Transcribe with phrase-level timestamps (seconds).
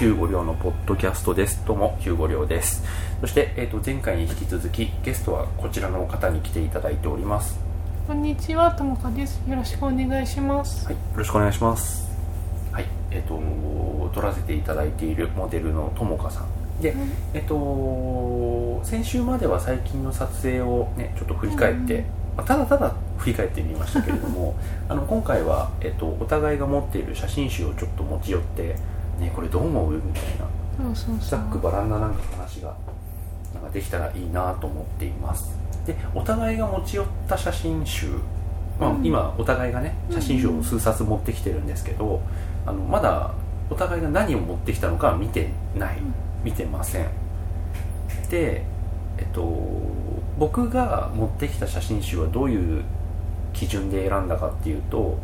[0.00, 1.62] と、ヒューゴリョウのポッドキャストです。
[1.66, 2.82] どうも、ヒューゴリョウです。
[3.20, 7.60] そして、えっ、と、前回に引き続き、ゲストはこちらの方に来ていただいております。
[8.06, 9.42] こんにちは、ともかです。
[9.46, 10.86] よろしくお願いします。
[10.86, 12.10] はい、よろしくお願いします。
[12.72, 13.38] はい、えっ、と、
[14.14, 16.82] 撮らせていただいているモデルのともかさん。
[16.82, 22.06] で、うんえっ、と、先週までは最近の撮影をね、ちょっと振り返って、うんま
[22.38, 24.54] あただただ振り返ってみましたけれども
[24.88, 28.76] あの今回は、えっと、お互いが持っている写真集をちょっと持ち寄って、
[29.20, 29.92] ね、これどう思う？
[29.94, 30.46] みたいな。
[31.20, 32.74] ざっくばらんななんか話が
[33.52, 35.54] なんかできたらいいなと思っています。
[35.86, 38.06] でお互いが持ち寄った写真集、
[38.80, 39.04] まあうん。
[39.04, 42.22] 今お互いがね写真集を数冊持ってきてるんですけど、
[42.64, 43.32] あのまだ
[43.68, 46.14] お互いが何を持ってきたのかは見てない、うん。
[46.42, 47.06] 見てません。
[48.30, 48.64] で
[49.18, 49.42] えっと
[50.38, 52.82] 僕が持ってきた写真集はどういう
[53.52, 55.18] 基準で選んだかっていうと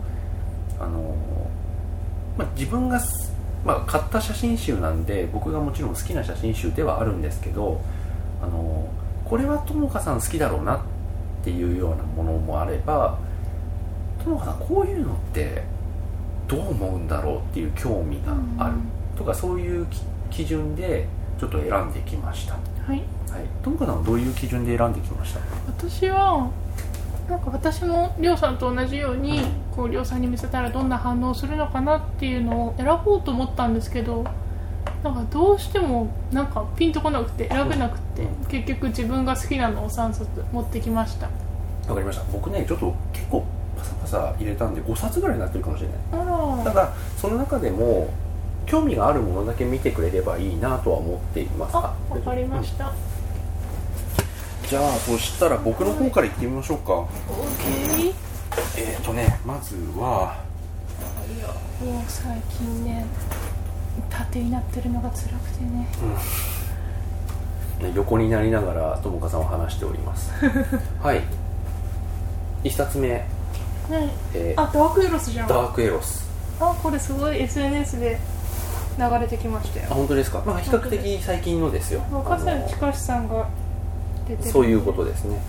[0.78, 1.17] あの、
[2.36, 3.25] まあ、自分がす、
[3.64, 7.80] まあ、買った写真集なんで僕がもちろん好きな写真集ではあるんですけど
[8.42, 8.88] あの
[9.24, 10.80] これはともかさん好きだろうなっ
[11.42, 13.18] ていうようなものもあれば
[14.22, 15.62] ともかさんこういうのって
[16.46, 18.32] どう思うんだろうっていう興味が
[18.64, 18.74] ある。
[19.16, 21.08] とかそういうき基準で
[21.40, 22.54] ちょっと選んできました。
[22.54, 22.58] は
[22.94, 23.02] い。
[23.30, 25.40] はい、ともかさんはどういう基準で選んできました？
[25.66, 26.48] 私は、
[27.28, 29.42] なんか私もりょうさんと同じように、
[29.74, 34.24] こうりょうさんに見せたらどんな反応するのかなっていうのを選ぼうと思ったんですけど、
[35.02, 41.28] なんかどうしてもなんかピンとこなくて選べなくて、結局自分が好きなのを3冊持ってきました。
[41.88, 43.44] わかりました僕ねちょっと結構
[43.77, 46.64] パサパサ入れたんで5冊ぐらいになってるかもしれない。
[46.64, 48.08] ただその中でも
[48.66, 52.92] 興味があるものだけ見てくれればいいなとは思っていますあ、わかりました。
[54.69, 56.92] じゃあそしたら僕の方から行ってみましょうか。
[56.95, 57.09] オー
[58.02, 58.14] ケー。
[58.79, 60.36] えっ、ー、とねまずは
[61.29, 61.48] いや
[61.92, 63.05] もう最近ね
[64.11, 65.86] 縦になってるのが辛くてね。
[67.80, 70.30] ね横になりながらともかさんを話しております。
[71.02, 71.23] はい。
[72.64, 73.27] 1冊目、ね
[74.35, 75.48] えーあダークエロスじゃん。
[75.48, 76.27] ダークエロス。
[76.58, 78.19] あこれすごい SNS で
[78.98, 80.42] 流れてきましたあよ本当ですか？
[80.45, 82.01] まあ比較的最近のですよ。
[82.11, 83.46] 若狭近さんが
[84.41, 85.41] そういうことですね。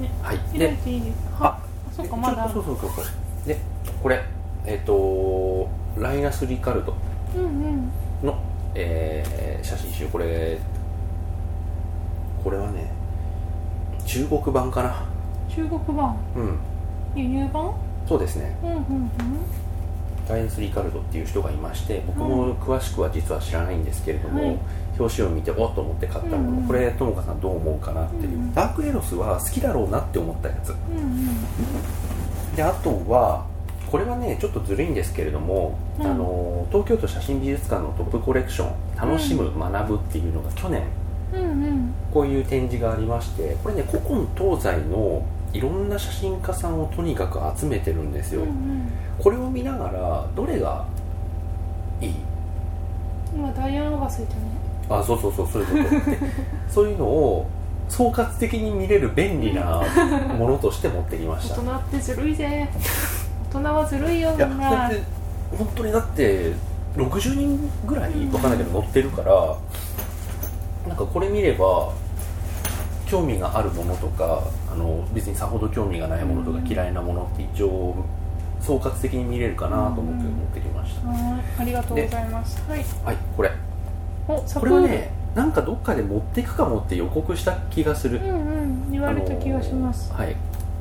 [0.00, 0.38] ねはい。
[0.58, 1.60] 開いていいあはあ
[1.92, 2.48] そっかまだ。
[2.48, 3.04] そうそうそうそう
[3.46, 3.58] で
[4.02, 4.22] これ
[4.66, 6.94] えっ、とライナス・リカルド
[7.36, 7.90] うんうん。
[8.22, 8.38] の、
[8.74, 10.06] えー写真集。
[10.08, 10.58] これ
[12.42, 12.90] これはね
[14.06, 15.04] 中国版かな。
[15.48, 16.16] 中国版？
[16.36, 16.58] うん。
[17.14, 17.74] 輸入版？
[18.08, 18.56] そうですね。
[18.62, 19.10] うんうんうん。
[20.28, 24.58] ライナス・リカルドっていう人がいまして僕も詳しくは実は知らないんですけれども、はい
[25.00, 26.66] 表紙を見ておっと思って買ったもの、うんうん。
[26.66, 28.44] これともかさんどう思うかなっていう、うん。
[28.44, 30.70] うんダークエロスは好きだろうなって思ったやつ。
[30.70, 31.00] うんう
[32.52, 32.56] ん。
[32.56, 33.46] であとは
[33.90, 36.06] これはねちょっとずるいんですけれども、うん。
[36.06, 40.82] あの東京都写真美術館のトップコレクション「楽しむ、学ぶ」っていうのが去年
[41.32, 41.94] うんうん。
[42.12, 45.22] こういう展示がありましてこれね古今東西の
[45.52, 48.92] いろんな写真家さんをとにかく集めてるんですよ、うんうん。
[49.18, 50.84] これを見ながらどれが
[52.00, 52.14] いい？
[53.34, 54.40] 今ダイアン・オガスいたね
[54.90, 56.18] あそうそうそうそういうことで
[56.68, 57.46] そういうのを
[57.88, 59.82] 総括的に見れる便利な
[60.38, 61.60] ものとして持ってきました。
[61.60, 62.68] 大人ってずるいぜ。
[63.52, 64.90] 大人はずるいよみんな。
[65.58, 66.52] 本当にだって
[66.96, 69.32] 60人ぐらいわかんないけど乗ってるから、
[70.88, 71.90] なんかこれ見れば
[73.06, 76.66] 興味があるものとかあの別にさほど興味がないものとかうん。
[76.66, 77.96] 嫌いなものって一応
[78.60, 82.62] 総括的に見れるかなと思ってうん持ってきました、はいありがとうございます。
[82.68, 82.84] はい。
[83.04, 83.50] はいこれ
[84.38, 90.36] これはねなんかどっかで持っていくかもって予告した気がする、うんうん言われた気がします、あのーはい。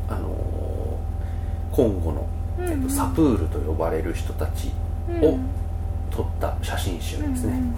[0.09, 2.27] あのーコンゴの、
[2.57, 2.71] うんうん。
[2.71, 4.71] えっと、サプールと呼ばれる人たち
[5.07, 5.23] うん。
[5.23, 5.37] を
[6.09, 7.75] 撮った写真集ですね、うん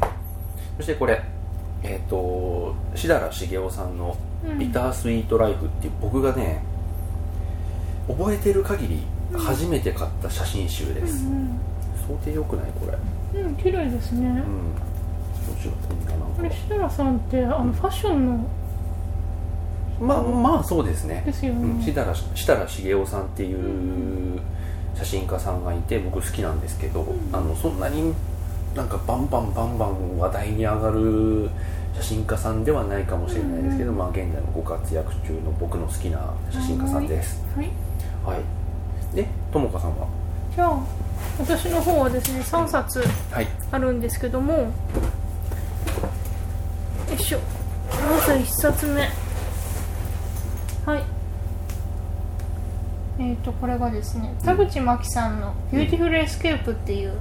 [0.77, 1.21] そしてこれ
[1.83, 6.63] えっ、と志田茂雄さんのうん「ビタースイートライフ」っていう僕がね
[8.07, 8.99] 覚えてる限り
[9.31, 11.59] うん初めて買った写真集でうす、ん。
[12.07, 12.87] 想定良くないこ
[13.33, 13.41] れ。
[13.41, 14.90] うん、うん、綺麗ですね、うん
[15.61, 15.71] しよ
[16.39, 18.45] うれ設楽さんってあのファッションの
[20.01, 21.21] まあまあそうですね。
[21.25, 24.39] ですよね、うん、設楽茂雄さんっていう
[24.95, 27.05] 写真家さんがいて僕好きなんですけど、ん。
[27.31, 28.13] あのそんなに
[28.75, 31.49] なんかバンバンバンバン話題に上がる
[31.95, 33.97] 写真家さんではないかもしれないですけど、うん。
[33.97, 37.43] まあ現在もご活躍中の僕の好きな写真家さんです。
[37.55, 37.69] はい。
[38.25, 39.15] はい。
[39.15, 40.07] でともかさんは？
[40.55, 40.79] じゃあ
[41.37, 43.47] 私の方はですね3冊はい。
[43.71, 44.65] あるんですけどもよい
[47.31, 47.39] しょ。
[48.09, 49.01] まず1冊目。
[50.85, 51.03] はい。
[53.19, 57.17] えっ、とこれがですね田口真希さんの「Beautiful Escape」っていううん。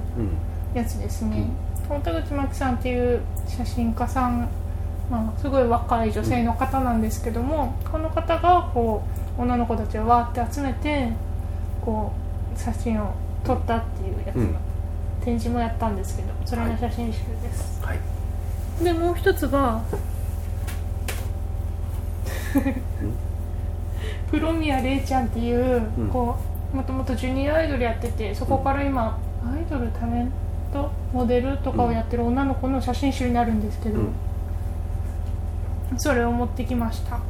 [0.73, 1.47] やつですね、
[1.89, 4.47] この田口真希さんっていう写真家さん、
[5.09, 9.03] まあ、すごい若い女性の方なんですけども、この方がこ
[9.37, 11.09] う女の子たちをわーって集めて
[11.81, 12.13] こ
[12.55, 14.55] う写真を撮ったっていうやつの、うん。
[15.25, 18.10] 展示もやったんですけどそれの写真集です、はい
[18.83, 19.81] でもう一つが
[24.29, 26.09] プロミアレイちゃんっていう、うん。
[26.09, 26.37] こ
[26.73, 30.31] うもともとジュニアアイドルやっててそこから今、アイドルタレン
[30.71, 34.13] トモデルとかをやってる女の子の写真集になるんですけど、うん。
[35.97, 37.17] それを持ってきました。
[37.17, 37.23] も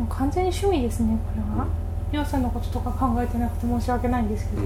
[0.00, 0.06] うん。
[0.06, 1.18] う完全に趣味ですね
[2.12, 4.56] これは、うさんのこととか考えてなくて申し訳ないんですけ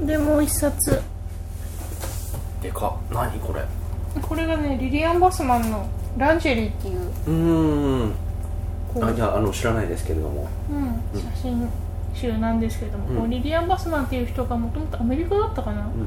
[0.00, 1.02] ど、でもう一冊
[2.66, 3.14] でかっ。
[3.14, 3.64] 何これ。
[4.20, 5.86] これがねリリアン・バスマンの
[6.16, 9.08] 「ランジェリー」っていううーん。
[9.08, 10.48] あじゃああの知らないですけれども。
[10.70, 11.68] うん、写真
[12.14, 13.30] 集なんですけども、うん。
[13.30, 16.06] リリアン・バスマンっていう人がもともとアメリカだったかな、うん。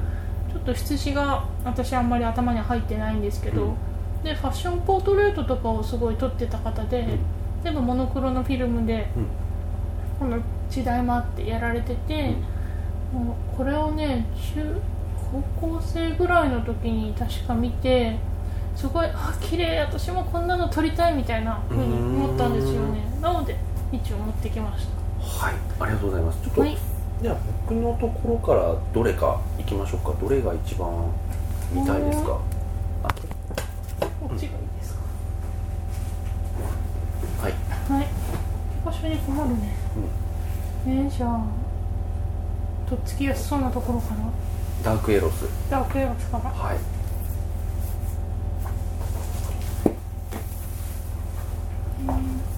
[0.52, 4.24] ちょっと羊が私あんまり頭に入ってないんですけど、うん。
[4.24, 7.08] でファッションポートレートとかをすごい撮ってた方で、
[7.64, 10.30] 全部モノクロのフィルムでうん。
[10.30, 12.34] この時代もあってやられてて、
[13.14, 14.26] もうこれをね
[14.56, 14.82] 中
[15.32, 15.42] 高
[15.78, 18.18] 校生ぐらいの時に確か見て
[18.76, 23.02] すごいあ綺麗私もこんなの撮りたいみたいな風に思ったんですよね。
[23.22, 23.56] なので
[23.92, 25.48] 一応持ってきました。
[25.48, 25.54] はい。
[25.80, 26.42] ありがとうございます。
[26.42, 26.78] ちょっと、はい。
[27.22, 27.38] では
[27.68, 30.14] 僕のところからどれか行きましょうか。
[30.22, 30.90] どれが一番
[31.74, 32.40] 見たいですか？
[33.04, 34.50] あこっちがいい
[34.80, 35.02] ですか、
[37.42, 38.08] はい、はい。
[38.86, 39.76] 場所に困るね。
[40.88, 41.44] うん、えー、じゃあ
[42.90, 44.22] とっつきやすそうなところから
[44.84, 45.46] ダークエロス。
[45.70, 46.78] ダークエロスからはい。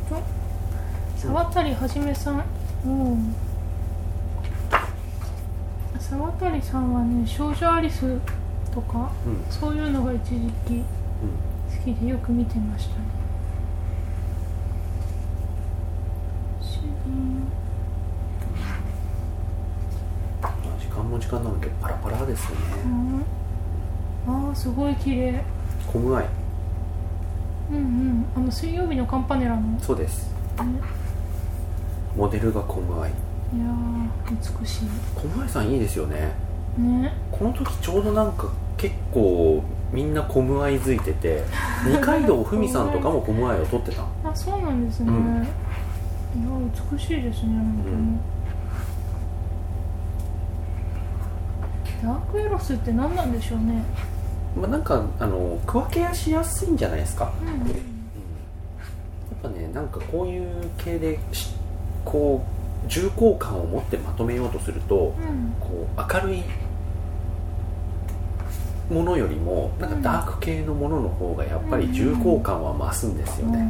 [0.09, 0.21] と
[1.17, 2.43] 沢渡はじめさん。
[2.85, 3.35] うん。
[5.99, 8.19] 沢渡さんはね少女アリス
[8.73, 9.43] とかうん。
[9.49, 10.29] そういうのが一時
[10.67, 10.83] 期うん。
[10.83, 10.85] 好
[11.85, 13.20] きでよく見てましたね
[21.39, 22.57] のでパラパラですね。
[22.85, 23.25] うん。
[24.27, 25.43] ああすごい綺麗。
[25.91, 26.25] コムアイ
[27.71, 28.25] うんうん。
[28.35, 30.31] あの水曜日のカンパネラの、ね、そうです。
[32.15, 33.11] モデルがコムアイ
[33.55, 34.81] いやー美し
[35.15, 36.33] コムアイさんいいですよね。
[36.77, 37.13] いね。
[37.31, 41.43] この時ちょうどなんか結構みんなコムアイづいてて
[41.85, 44.03] 二階堂ふみさんとかもコムアイを撮ってた。
[44.23, 45.43] あそうなんですね、うん。
[45.43, 45.47] いや
[46.91, 48.19] 美しいですね本当に、うん
[52.03, 53.83] ダークエロスって何なんでしょうね。
[54.55, 57.31] まあなんかあの区分けしやすいんじゃないですか。
[57.41, 57.75] うんや
[59.49, 61.51] っぱねなんかこういう系でし
[62.05, 62.45] こ
[62.85, 65.53] う重厚感を持ってまとめようとするとうん。
[65.59, 66.43] こう明るい
[68.91, 73.65] ものよりもなんかダーク系のものの方がやっぱり重厚感は増すんですよね、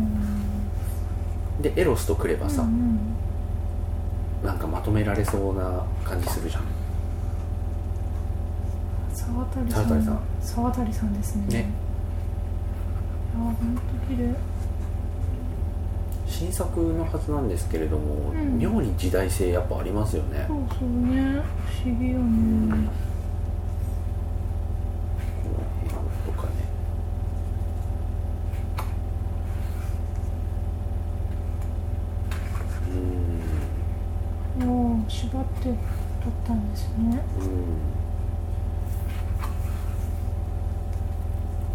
[1.61, 2.99] でエロスとくればさ、うんうん。
[4.43, 6.63] なんかまとめられそうな感じするじゃん
[9.21, 9.81] 沢渡さ
[10.12, 10.19] ん。
[10.41, 11.13] 沢渡さん。
[11.13, 11.45] ですね。
[11.48, 11.60] ね。
[11.60, 11.62] い
[13.38, 13.55] や本
[14.10, 14.36] 当綺麗。
[16.25, 18.57] 新作のはずなんですけれども、うん。
[18.57, 21.41] 妙に時代性やっぱありますよね、そうそうね。
[21.84, 22.89] 不思議よね。
[25.43, 26.53] この辺とかね。
[34.62, 35.75] うおお縛って撮っ
[36.45, 37.03] たんですね。
[37.05, 37.22] んうん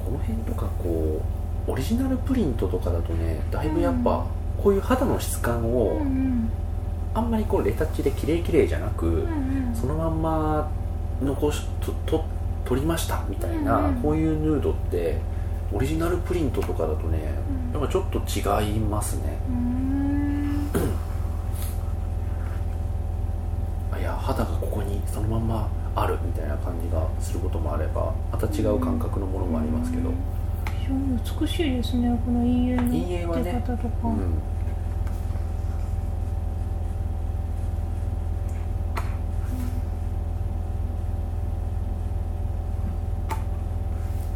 [0.06, 1.22] この辺とかこ
[1.68, 4.24] うオリジナルプリントとかだとねだいぶやっぱ、
[4.62, 6.50] こういう肌の質感うを、ん。
[7.14, 9.74] あんまりこうレタッチで綺麗綺麗じゃなく、うんうん。
[9.74, 10.70] そのまんま
[11.22, 12.24] 残しとと
[12.64, 14.02] 撮りましたみたいな、うんうん。
[14.02, 15.18] こういうヌードって
[15.72, 17.18] オリジナルプリントとかだとね、
[17.72, 17.80] うん。
[17.80, 19.38] やっぱちょっと違いますね。
[23.98, 30.10] いや肌がここにそのまんまあるみたいな感じがすることもあればまた違う感覚のものもありますけど、
[30.82, 34.38] 非常に美しいですねこの陰影の出方とか、うん。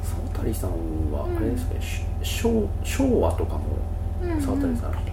[0.02, 0.70] 沢渡さん
[1.12, 3.64] はあれですね、し昭昭和とかも
[4.22, 4.40] うんうん。
[4.40, 5.10] 沢渡さんでしたっけ、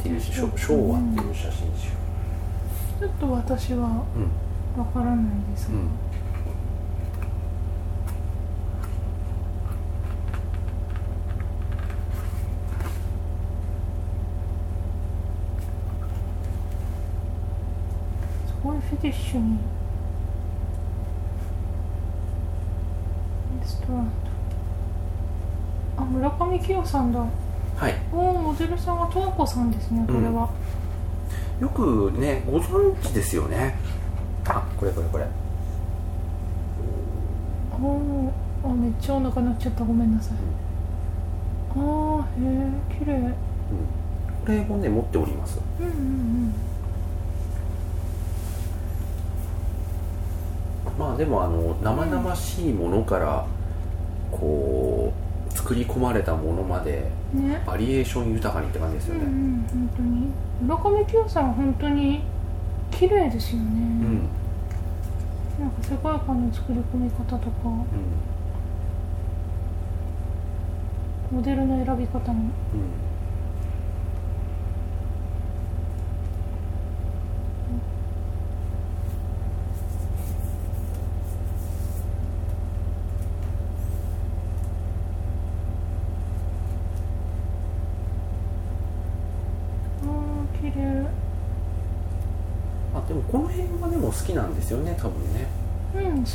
[0.00, 2.01] っていう昭和っていう写真集
[3.02, 4.04] ちょっと私は
[4.78, 5.66] わからないです。
[5.66, 5.88] が、うん。
[18.46, 19.58] すごいフィティッシュに。
[23.60, 24.06] レストラン
[25.96, 27.18] トあ村上清さんだ。
[27.18, 27.96] はい。
[28.12, 30.48] おおモデルさんはと和こさんですねこれは。
[31.62, 33.76] よくねご存知ですよね。
[34.46, 35.24] あこれこれこれ。
[37.80, 38.32] おお
[38.64, 39.84] あめっちゃお腹鳴っちゃった。
[39.84, 40.36] ごめんなさい。
[41.76, 43.12] ああへえ綺麗。
[43.14, 43.26] うん。
[43.26, 43.32] うん
[44.44, 45.60] これもね持っております。
[45.80, 46.54] うんうん
[50.98, 53.46] まあでもあの生々しいものから
[54.32, 55.12] こ
[55.48, 57.62] う作り込まれたものまでね。
[57.64, 60.26] バリエーション豊かにって感じですうんうよねん本当に
[60.62, 62.22] 村上清さんは本当に
[62.90, 64.28] 綺麗ですよね、うん。
[65.60, 67.44] なんか世界観の作り込み方とか。
[67.64, 67.68] う
[71.34, 71.36] ん。
[71.36, 72.50] モデルの選び方も。
[72.74, 73.01] うん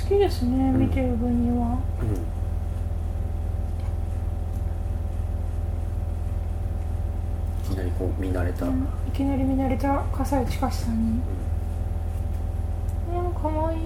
[0.08, 0.80] 好きですね、ん。
[0.80, 1.78] 見てる分には。
[2.02, 2.14] うん。
[7.74, 11.22] いきなりこう見慣れた、うんいきなり見慣れた笠井近さんに。
[13.14, 13.34] うん。
[13.34, 13.80] かわいい。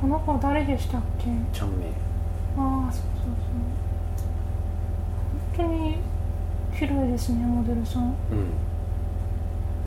[0.00, 1.24] この子誰でしたっけ？
[1.52, 1.88] ちゃんめい
[2.58, 3.24] ああそうそう
[5.56, 5.66] そう。
[5.66, 5.96] 本当に
[6.78, 8.14] 綺麗ですねモデルさん。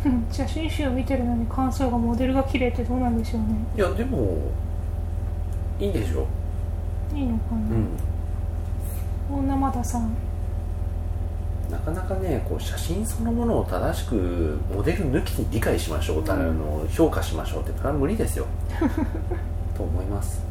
[0.05, 0.25] うん。
[0.31, 3.47] 写真集を見てるのに感想がモデルが綺麗ってどうなんでしょうね。
[3.75, 4.37] いやでも
[5.79, 6.25] いいでしょ。
[7.15, 7.87] いいのかうな、ん。
[9.29, 10.15] 大生田さん。
[11.69, 18.47] なかなかねこう写真そのものを正しくモデル抜きに理解しましょう、うんあの評価しましょうってこれは無理ですよ。
[19.77, 20.41] と思います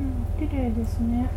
[0.00, 0.02] う
[0.44, 1.28] ん綺麗ですね。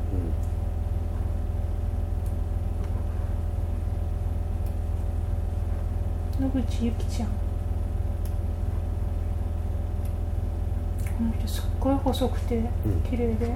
[6.38, 7.28] うん野口ゆきちゃん。
[7.30, 7.36] こ
[11.24, 12.68] の人すっごい細くてん。
[13.08, 13.56] 綺麗で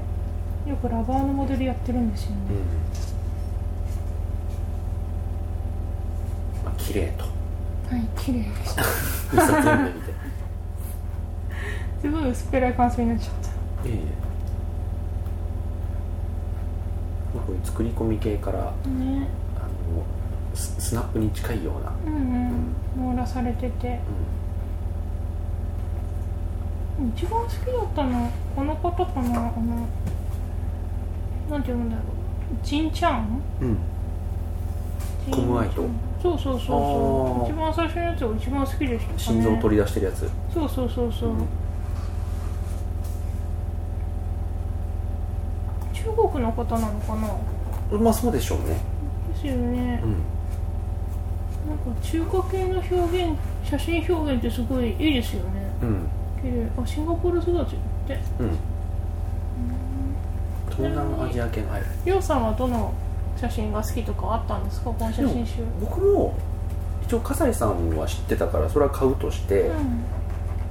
[0.68, 2.58] よくラバーのモデルやってるんですよね、うん。
[6.64, 7.24] まあ綺麗と。
[7.24, 7.30] は
[7.98, 8.44] い綺麗。
[8.44, 8.78] です
[9.34, 10.14] 一冊読んでみて。
[12.02, 13.50] すごい薄っぺらい感想になっちゃった。
[13.50, 13.54] え
[13.86, 14.02] えまあこういう
[17.66, 19.28] 作り込み系からあねの
[20.54, 22.16] ススナップに近いような、うん
[22.98, 23.12] うん。
[23.14, 24.00] 網羅されてて。
[27.14, 29.88] 一番好きだったのこの方かなあの
[31.50, 32.06] なんて読むんだろう。
[32.64, 33.78] ジンちゃんうん。
[35.30, 35.86] コムアイと
[36.22, 37.52] そうそうそうそう。
[37.52, 39.20] 一番最初のやつが一番好きでしたね。
[39.20, 40.30] 心臓取り出してるやつ。
[40.54, 41.48] そうそうそうそう、うん
[46.16, 47.98] 国の方なのかな？
[48.00, 48.78] まあそうでしょうね。
[49.34, 50.02] ですよね。
[50.04, 50.12] う、ん。
[51.70, 55.62] なんか中華系の表現写真表現ってすごいいいですよね。
[55.82, 56.08] うん。
[56.42, 56.68] 綺麗。
[56.82, 58.20] あシンガポール育ちって？
[58.40, 58.58] うん。
[60.70, 62.94] 東南アジア系のはいりょうさんはどの
[63.38, 64.92] 写真が好きとかあったんですか？
[64.92, 65.64] この写真集。
[65.80, 66.34] 僕も
[67.06, 70.04] 一応笠井さんは知ってたからそれは買うとして、うん。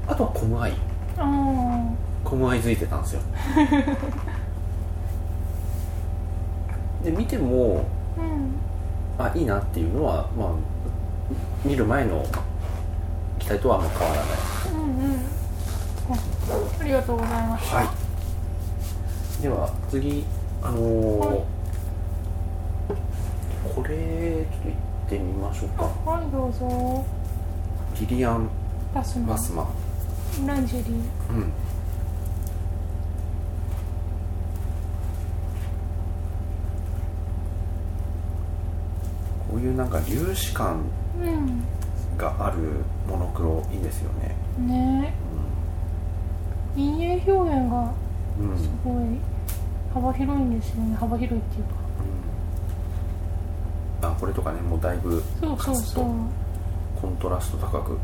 [0.07, 0.73] あとはコムアイ。
[1.17, 1.91] あ
[2.25, 3.21] コムアイ付いてたんですよ
[7.05, 7.85] で見ても
[9.19, 9.27] あうん。
[9.27, 10.49] あいいなっていうのはまあ
[11.65, 12.25] 見る前の
[13.39, 14.37] 期待とはあんま変わらない。
[14.73, 15.21] うんうん。
[16.11, 16.15] あ
[16.81, 19.43] ありがとうございました、はい。
[19.43, 20.25] では次
[20.63, 21.45] あのーはい。
[23.75, 25.85] これちょっと行ってみましょうか。
[26.11, 27.05] はいどうぞ。
[28.01, 28.49] リリアン・
[28.95, 29.37] バスマ
[30.47, 30.97] ランジェリー。
[31.31, 31.53] うん
[39.65, 40.81] いうなんか粒子感
[41.23, 41.65] うん
[42.19, 42.59] がある
[43.09, 44.35] モノクロいいですよね。
[44.67, 45.15] ね。
[46.77, 47.93] 陰影表現が
[48.39, 49.05] うん、うんすごい
[49.93, 50.97] 幅広いんですよね。
[50.97, 51.71] 幅広いっていうか。
[54.03, 54.09] うん。
[54.11, 56.05] あこれとかねもうだいぶそうそうそう。
[57.01, 57.99] コントラスト高く。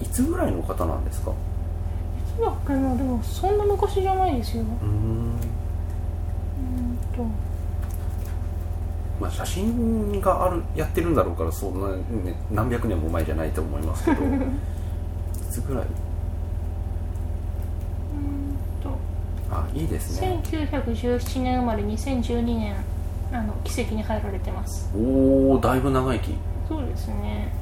[0.00, 1.30] いつぐらいの方なんですか？
[1.30, 1.34] い
[2.36, 2.96] つだっけな？
[2.96, 5.38] でもそんな昔じゃないですよ、うん
[7.16, 7.24] と
[9.22, 14.28] まあ、写真があるやってるんだろうからそんな、ね、何百年も前じゃないと思いますけど い
[15.50, 15.84] つぐらい？
[15.84, 15.90] うん
[18.82, 18.90] と。
[19.50, 20.40] あいいですね。
[20.44, 22.74] 1917年生まれ2012年
[23.32, 24.90] あの奇跡に入られてます。
[24.96, 26.34] おおだいぶ長生き。
[26.68, 27.52] そうですね。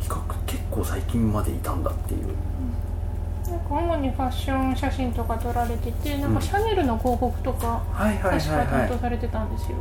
[0.00, 2.20] 比較結構最近までいたんだっていう。
[2.22, 2.32] なん。
[2.32, 2.36] か
[3.70, 6.30] 主にファッション写真とか撮られててなん。
[6.30, 9.76] うんかシャネルの広告とか確かはい担当されてたんですよ、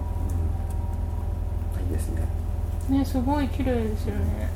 [1.87, 2.21] いいですね。
[2.89, 4.49] ねすごい綺麗ですよね。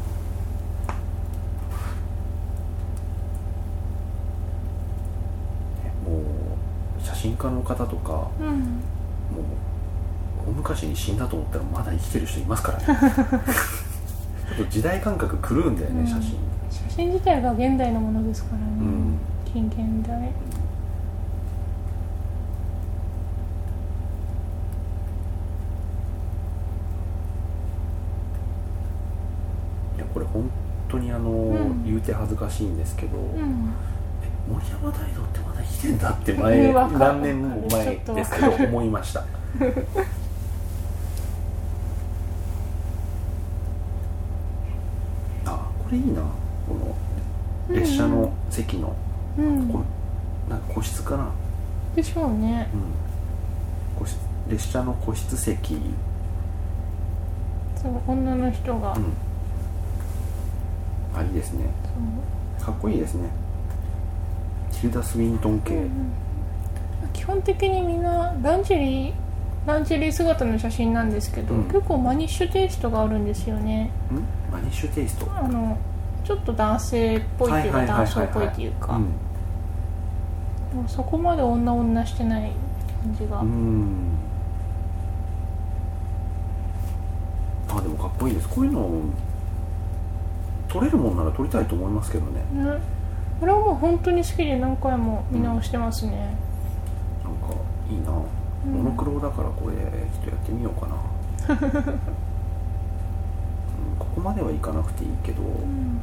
[6.05, 8.47] もう写真家の方とかもうん。
[8.47, 8.51] う
[10.47, 12.85] 大昔に死んだと思ったらまだ生きてる人いますからね。
[14.57, 16.07] ちょっと時代感覚狂うんだよね、うん。
[16.07, 16.37] 写真
[17.01, 19.17] 写真自体が現代のものですからね、うん。
[19.51, 19.77] 近現
[20.07, 20.19] 代。
[20.19, 20.23] い
[29.97, 30.47] やこれ本
[30.87, 31.83] 当にあの、ん。
[31.83, 33.73] 言うて恥ずかしいんですけど、うん。
[34.47, 39.21] 森山大道ってまだ生きてんだって前、何年も前ですけど思いました。
[45.47, 46.21] あこれいいな
[47.73, 48.95] 列車の席の、
[49.37, 49.67] うん。
[49.67, 49.83] こ
[50.49, 51.29] なんか個室かな、
[51.95, 52.69] でしょうね。
[52.73, 52.81] うん、
[53.99, 54.17] 個室
[54.49, 55.81] 列車の個室席、うん、
[57.81, 58.97] そう女の人が、
[61.15, 61.65] あいいですね。
[62.59, 63.29] かっこいいですね。
[64.71, 65.85] ティルダ・スウィントン系、
[67.13, 69.13] 基本的にみんなランジェリー
[69.65, 71.63] ランジェリー姿の写真なんですけど、うん。
[71.65, 73.91] 結構マニッシュテイストがあるんですよね。
[74.11, 74.51] ん？
[74.51, 75.27] マニッシュテイスト？
[75.31, 75.77] あの
[76.23, 78.99] ちょっと男性っぽいっていうか男性っぽいっていうか、
[80.87, 82.51] そこまで女女してない
[83.03, 84.17] 感じが、うん。
[87.69, 88.49] あでもかっこいいです。
[88.49, 88.89] こういうの
[90.69, 92.41] 撮れるもんなら撮りたいと思いますけどね。
[92.51, 92.79] ね。
[93.39, 96.37] これはもう本当に好きで何回も見直してますね、
[97.23, 97.55] なんか
[97.89, 98.25] いいな、うん
[98.63, 100.95] モノクロだからこれちょっとやってみようかな、
[101.49, 102.13] うん、
[104.21, 105.99] まではいかなくていいけど、うん。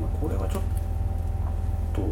[0.00, 0.62] まあこれはちょっ
[1.94, 2.02] と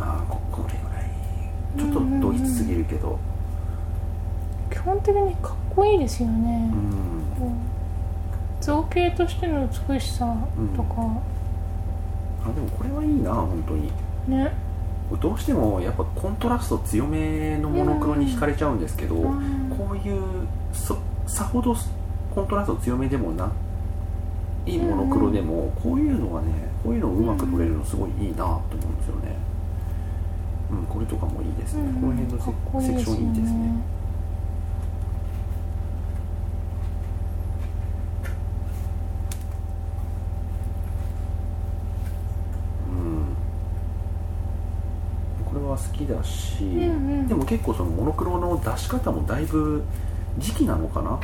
[0.00, 1.10] ああここれぐらい
[1.76, 3.18] ちょっとドイツすぎるけど。
[4.70, 6.70] 基本的にかっこいいですよね。
[6.72, 7.58] う、ん。
[8.60, 10.34] 造形としての美しさ
[10.76, 10.94] とか、
[12.44, 13.90] あでもこれはいいな本当に。
[14.28, 14.67] ね
[15.16, 19.74] どうしてもやっぱコントラスト強めのモノクロに惹かれちゃうんですけど、うん。
[19.76, 20.22] こういう
[20.72, 21.74] そさほど
[22.34, 23.50] コントラスト強めでもな
[24.66, 26.52] いいモノクロでも、こういうのがね
[26.84, 29.36] こういうのをうまく撮れるのすごいいいなと思うんですよね。
[30.70, 30.84] うん。
[30.86, 31.94] これとかもいいですね、うん。
[31.94, 32.38] この辺の
[32.82, 33.98] セクションいいですね
[42.88, 43.36] うん
[45.44, 46.84] これは好きだし、んう
[47.24, 49.82] んでも結構そのモノクロの出し方もだいぶ
[50.38, 51.18] 時期なのかな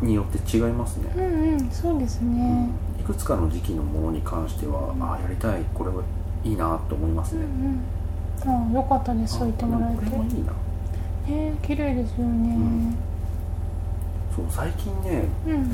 [0.00, 6.02] によって違いますね、うんうんそうですね、いくつかの時期のものに関しては、ああやりたいこれは
[6.44, 7.46] いいなと思いますうんね、
[8.44, 8.50] うん。
[8.50, 9.38] ああよかったです。
[9.38, 10.52] そう言ってもらえあこれもいいな。
[11.26, 12.94] てね綺麗ですよね。
[14.34, 15.72] そう最近ねうん。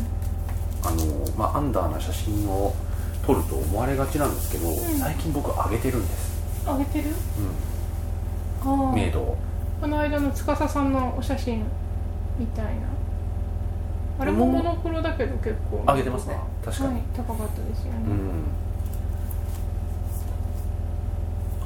[0.83, 0.96] あの、
[1.37, 2.74] まあ、アンダーな写真を
[3.26, 4.74] 撮ると思われがちなんですけど、ん。
[4.98, 6.34] 最近僕上げてるんです、
[6.66, 7.11] あげてる？
[8.64, 9.37] あうん、あ明度を
[9.81, 11.62] この間の司さんのお写真
[12.38, 12.70] みたいな。
[14.18, 15.83] あれもモノクロだけど結構。
[15.87, 16.38] 上げてますね。
[16.64, 18.11] 確かに、はい高かったですよね、う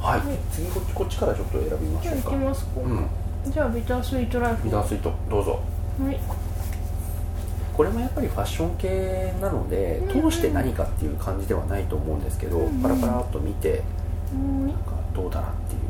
[0.01, 0.03] ん。
[0.03, 0.39] はい、はい。
[0.51, 3.07] 次こっちこっちからちょっと選びましじゃあ行ょうかきますか、うん。
[3.53, 4.65] じゃあビタースイートライフ。
[4.65, 5.61] ビタースイートどうぞ。
[6.03, 6.19] はい。
[7.77, 13.85] これもやっぱりファッション系なのでうん通して何かっていう感じではないと思うんですけど、うんパラパラっと見てうん
[14.33, 14.39] な
[14.69, 15.81] んかどうだなっていう、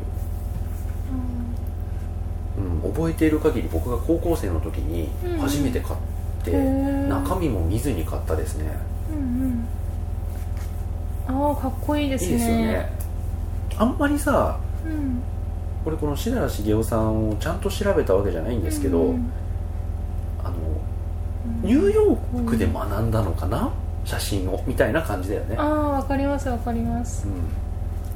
[2.84, 5.38] うん、覚えている限り僕が高校生の時にうん。
[5.38, 5.94] 初めて買っ
[6.44, 6.52] て、
[7.08, 8.70] 中身も見ずに買ったですね。
[9.10, 9.14] う
[11.30, 11.46] んうん。
[11.48, 12.32] ああかっこいいですね。
[12.32, 12.92] いいですよね。
[13.76, 15.22] あんまりさうん。
[15.84, 19.30] これこの志田茂雄さんをちゃんと調べたわけじゃないんですけど、うん
[20.44, 20.56] あの
[21.62, 21.68] うん。
[21.68, 23.70] ニューヨークで学んだのかな、
[24.04, 24.62] 写真を。
[24.66, 27.26] みたいな感じだよね、ああわかりますわかります。
[27.26, 27.34] うん、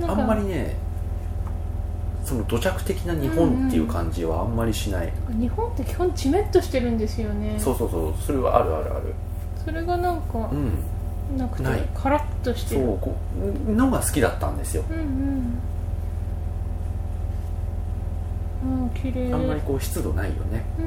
[0.01, 0.77] あんまりね
[2.25, 7.59] その土着的な日本っていう感じはあんまりしない、日本って基本ジメッとしてるんですよね。
[7.59, 8.15] そうそうそう。
[8.25, 9.15] それはあるあるある。
[9.65, 10.73] それがなんかうん。
[11.37, 11.89] なくてない。
[11.95, 12.83] カラッとしてる。
[12.83, 13.17] そうこ
[13.69, 14.85] うのが好きだったんですよ。
[14.89, 15.59] うんうん。
[18.85, 19.33] ああ綺麗。
[19.33, 20.65] あんまりこう湿度ないよね。
[20.79, 20.85] うん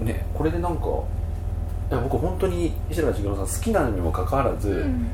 [0.00, 0.06] うん。
[0.06, 0.86] ねこれでなんか
[1.90, 5.06] いや僕本当に石原千尋さん好きなのにもかかわらず、うん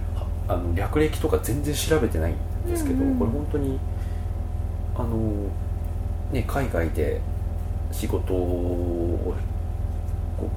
[0.51, 2.37] あの略歴とか全然調べてないん
[2.69, 3.19] ですけど、うんうん。
[3.19, 3.79] これ本当に
[4.97, 5.49] あの
[6.33, 7.21] ね海外で
[7.93, 9.35] 仕事を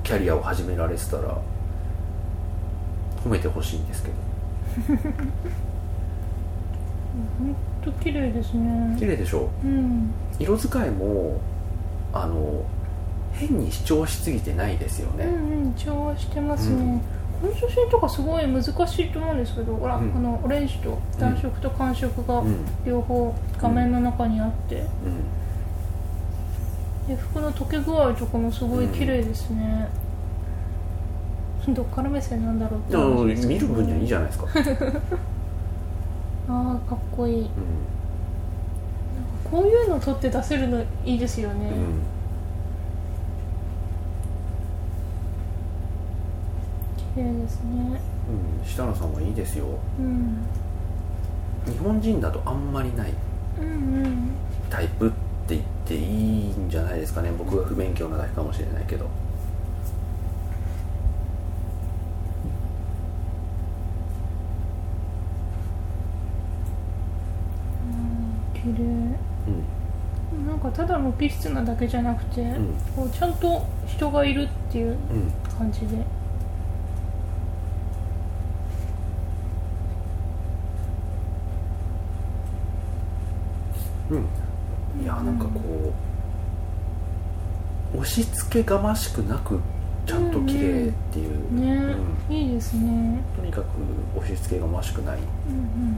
[0.03, 1.37] キャリアを始められてたら
[3.23, 4.15] 褒めてほしいんですけど。
[7.37, 8.95] 本当綺麗ですね。
[8.97, 9.67] 綺麗でしょう。
[9.67, 10.11] ん。
[10.39, 11.39] 色使いも
[12.11, 12.65] あの
[13.33, 17.01] 変に主張しすぎてないですよね、うんうん調和してますね、うん
[17.43, 20.11] この写真とかすごい難しいと思うんですけどほら、うん。
[20.11, 22.65] このオレンジと暖色と寒色がうん。
[22.85, 24.85] 両方画面の中にあって、
[27.05, 27.09] うん。
[27.09, 29.89] で服の溶け具合とかもすごい綺麗ですね、
[31.67, 32.91] どっから目線なんだろうって。
[32.91, 34.47] でも話ですけど見る分にはいいじゃないですか、
[36.47, 37.41] ああかっこいい。
[37.41, 37.47] うん。
[39.51, 41.99] こういうの撮って出せるのいいですよね、うん
[47.15, 47.99] 綺麗ですね。
[48.27, 49.65] うん、設楽さんはいいですよ。
[49.99, 50.37] うん。
[51.65, 53.13] 日本人だとあんまりない。
[54.69, 55.11] タイプっ
[55.47, 56.01] て言っていい
[56.49, 57.31] んじゃないですかね。
[57.37, 59.05] 僕が不勉強なだけかもしれないけど。
[68.53, 68.83] 綺麗。
[70.35, 70.47] うん。
[70.47, 72.73] なんかただのオフィスなだけじゃなくて、ん。
[72.95, 75.31] こうちゃんと人がいるっていううん。
[75.57, 75.95] 感じで。
[75.95, 76.03] うん
[84.11, 85.93] いやなんかこ
[87.95, 89.59] う押し付けがましくなく
[90.05, 91.95] ちゃんと綺麗っていう、ね、
[92.29, 92.35] うん。
[92.35, 93.21] いいですね。
[93.37, 93.65] とにかく
[94.17, 95.19] 押し付けがましくない。
[95.47, 95.95] うんうん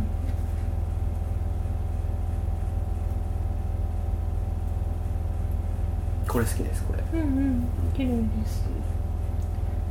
[6.27, 7.01] これ好きですこれ。
[7.13, 7.67] うんうん。
[7.95, 8.65] 綺麗です。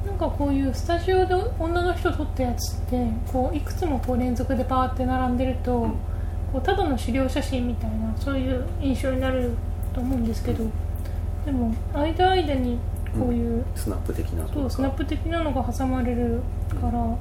[0.06, 5.94] なんかこういうスタジオで女の人撮ったやつってこういくつもこう連続でパーって並んでると、うん
[6.54, 9.50] こうただの資料写真みたいなそういう印象になる
[9.92, 10.64] と思うんですけど、
[11.44, 12.78] でも間間に
[13.12, 16.40] こういう、スナップ的なとそいうスナップ的なのが挟まれる
[16.80, 17.16] から、なんだろ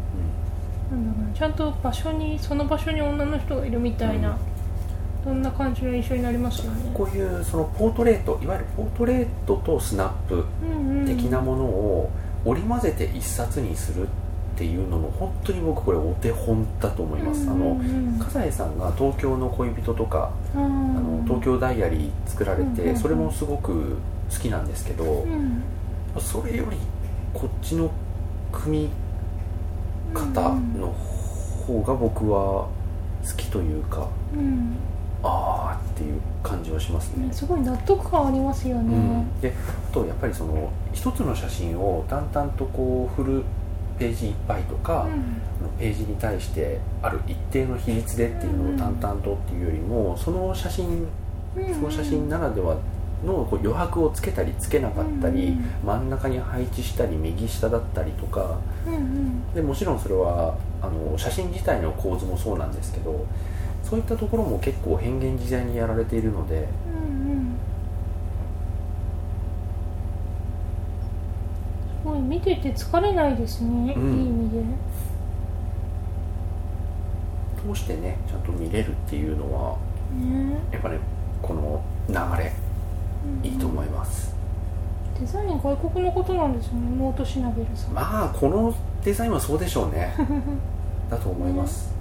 [0.91, 4.37] うなちゃんと場所にその場所に女の人がいるみたいな、
[5.23, 5.41] そん。
[5.41, 6.91] な感じの印象になりますよね。
[6.93, 10.45] こういうそのポートレートいわゆるポートレートとスナップ
[11.07, 12.11] 的なものを
[12.45, 14.07] 織り交ぜて一冊にするっ
[14.55, 17.79] ていうのの本当に僕これお手本だと思います、あの
[18.23, 23.97] 笠井さんが東京の恋人とかああの東京ダイアリー作られてそれもすごく
[24.31, 25.63] 好きなんですけどうん。
[26.19, 26.77] それより
[27.33, 27.91] こっちの
[28.51, 28.89] 組み
[30.13, 30.93] 方の
[31.65, 32.67] 方が僕は
[33.25, 34.77] 好きというかうん。
[35.23, 37.27] ああっていう感じはしますね。
[37.27, 38.97] ね、すごい納得感ありますよね、う
[39.37, 39.53] ん、で
[39.89, 43.43] あとやっぱりその一つの写真を淡々とこう振る
[43.99, 45.07] ページいっぱいとか、
[45.79, 51.07] ページに対してある一定の比率でっていうのを淡々とっていうよりもその写真
[51.55, 51.73] うん。
[51.73, 52.77] その写真ならでは
[53.25, 55.65] のこう余白をつけたりつけなかったり、うん。
[55.85, 58.57] 真ん中に配置したり右下だったりとか。
[58.87, 59.53] うんうん。
[59.53, 63.25] でもちろんそれはあの写真自体の構図もそうなんですけど
[63.83, 67.55] そういったところも結構変幻自在にやられているのでうんうん
[72.01, 74.13] すごい見てて疲れないですね、うん。
[74.13, 74.63] いい意味で。
[77.73, 79.77] 通してねちゃんと見れるっていうのは
[80.13, 80.57] ね。
[80.71, 80.97] やっぱね
[81.41, 82.51] この流れ
[83.43, 84.35] いいと思います、
[85.19, 87.89] デザイン外国のことなんですよねノートシナベルさ。
[87.89, 90.13] ん、まあこのデザインはそうでしょうね。
[91.09, 91.93] だと思います、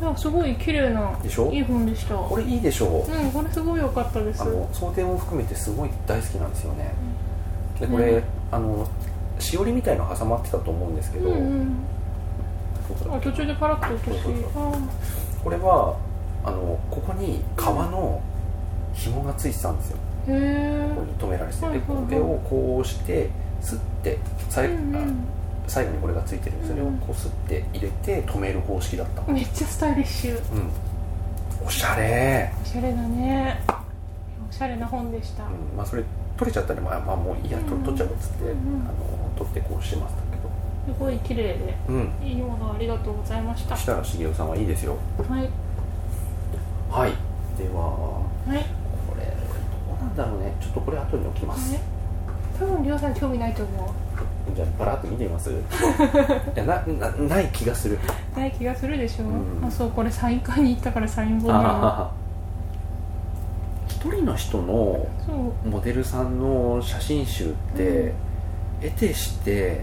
[0.00, 1.52] いやすごい綺麗なでしょ？
[1.52, 2.16] いい本でした。
[2.16, 2.86] これいいでしょ？
[2.86, 4.42] う、うんこれすごい良かったです。
[4.42, 6.92] あの想定も含めてすごい大好きなんですよね、
[7.78, 8.22] でこれ、うん
[8.54, 8.88] あの
[9.40, 11.76] しおりみたいの挟まってたと思うんですけど、うんうん。
[13.12, 14.20] あ途中でパラッと落とし
[15.42, 15.96] これは
[16.44, 18.22] あのここに革の
[18.94, 19.96] 紐がついてたんですよ。
[19.96, 20.38] ここに
[21.18, 23.28] 止められてて、はいはいこれをこうして
[23.60, 25.16] スッてさい、うんうん。
[25.66, 30.40] 最後にこれがついてるそれをこうスッて入れて止める方式だった、うんめっちゃスタイリッシュ。
[31.66, 32.52] おしゃれ。
[32.62, 33.60] おしゃれだね。
[34.48, 35.76] おしゃれな本でした、うん。
[35.76, 36.04] まあそれ
[36.36, 38.94] 取れちゃったらまあ、まあ、もういいや、取っちゃおうっつって、うんうんあの
[39.36, 40.94] 取ってこうしてましたけど。
[40.94, 41.76] すごい綺麗で。
[41.88, 42.12] うん。
[42.22, 43.76] いいものありがとうございました。
[43.76, 44.96] 設楽茂雄さんはいいですよ。
[45.28, 45.48] はい。
[46.90, 47.10] はい。
[47.58, 48.64] でははい。
[49.08, 49.32] これど
[50.00, 50.54] うなんだろうね。
[50.60, 51.80] ちょっとこれ後に置きます、ね
[52.56, 54.54] 多分りょうさん興味ないと思う。
[54.54, 55.50] じゃあパラッと見てみます？
[55.50, 55.54] い
[56.54, 57.98] やななない気がする。
[58.36, 59.64] ない気がするでしょ、う。
[59.64, 59.66] ん。
[59.66, 62.23] あそうこれサイン会に行ったからサイン本にもあー
[64.04, 65.06] 一人の人の
[65.64, 68.12] モデルさんの写真集って、
[68.82, 69.82] 得てして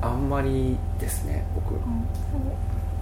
[0.00, 1.74] あんまりですね僕。
[1.74, 1.80] うん。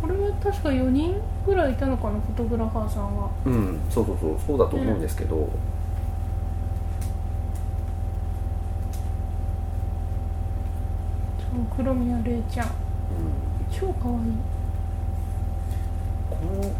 [0.03, 1.15] これは確か4人
[1.47, 3.31] ぐらいいたのかなフォトグラファーさんは。
[3.45, 3.79] うん。
[3.89, 4.37] そうそうそう。
[4.45, 5.49] そうだと思うんですけど、そう
[11.77, 12.67] 黒宮玲ちゃん。
[12.67, 12.73] うん。
[13.71, 14.19] 超かわい。
[14.19, 14.33] い
[16.29, 16.75] この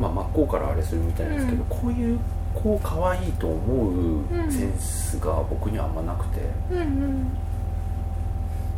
[0.00, 1.68] まあ真っ向からあれするみたいですけど、うん。
[1.68, 2.18] こういう
[2.54, 7.26] こう可愛いと思うセンスが僕にはあんまなくて、うんうん。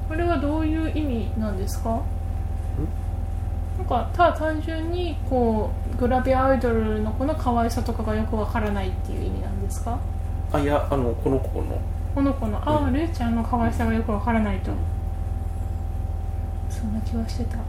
[0.09, 2.01] これはどういう意味なんですか？
[3.79, 9.99] なんかただ単純にこうグラビアアイドルの子の可愛さとかがよくわからないっていう意味なんですか？
[10.53, 11.81] あいやあのこの子の。
[12.15, 12.59] この子の。
[12.59, 14.71] ああ、うんレイちゃんの可愛さがよくわからないと、
[16.71, 17.65] そんな気はしてた、ま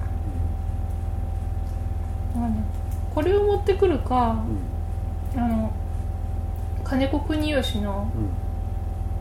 [2.45, 2.57] あね、
[3.15, 4.43] これを持ってくるか
[5.35, 5.41] うん。
[5.41, 5.71] あの
[6.85, 8.09] 金子国吉の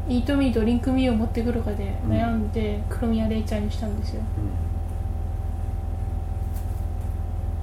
[0.08, 4.22] うん「イートミードリンクミー」を持ってくるかで悩んで黒宮レイちゃんにしたんですよ。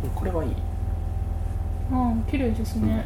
[0.04, 0.10] うん。
[0.10, 0.52] これはいい。
[1.92, 3.06] うん綺麗ですね、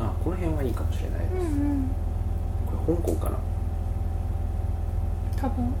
[0.00, 1.90] あこの辺はいいかもしれないです、うんうん
[2.66, 3.38] これ香港かな
[5.36, 5.72] 多分うん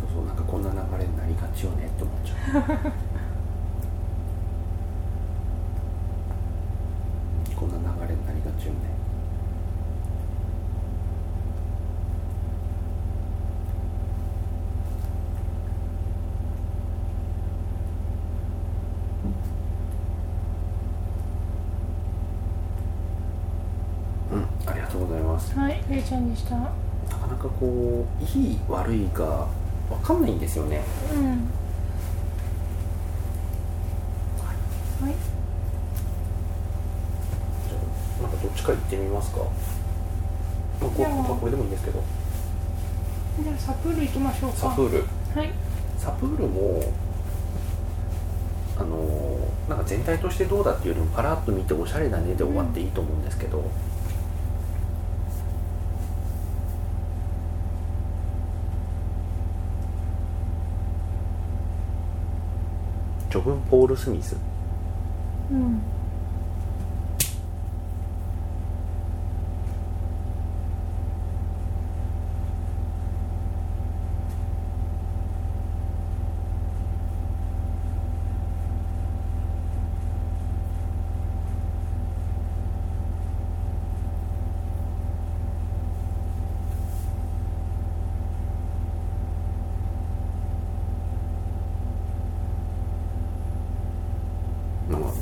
[0.00, 2.34] そうそうなんかこんな流れになりがちよねって思っちゃ
[2.88, 2.92] う
[7.54, 8.78] こんな流れになりがちよね
[24.32, 25.22] うんありがとうござい
[26.00, 26.54] ますはいレイちゃんでした？
[26.56, 26.72] なか
[27.26, 29.46] なかこういい悪いが
[29.88, 30.82] 分かんないんですよね。
[31.12, 31.26] うん。
[31.28, 31.34] は
[35.10, 35.14] い。
[37.68, 37.76] じゃ
[38.20, 39.46] あなんかどっちか行ってみますか、ま
[40.86, 41.10] あ、こじゃあ。
[41.10, 42.02] まあこれでもいいんですけど。
[43.42, 44.56] じゃあサプール行きましょうか。
[44.56, 45.04] サプール。
[45.34, 45.50] はい。
[45.98, 46.82] サプールも
[48.78, 49.00] あのー
[49.68, 53.62] なんか全体としてどうだっていうよりもパラッと見ておしゃれだねで終わっていいと思うんですけど、
[63.30, 64.36] ジョブ・ポール・スミス。
[65.52, 65.80] うん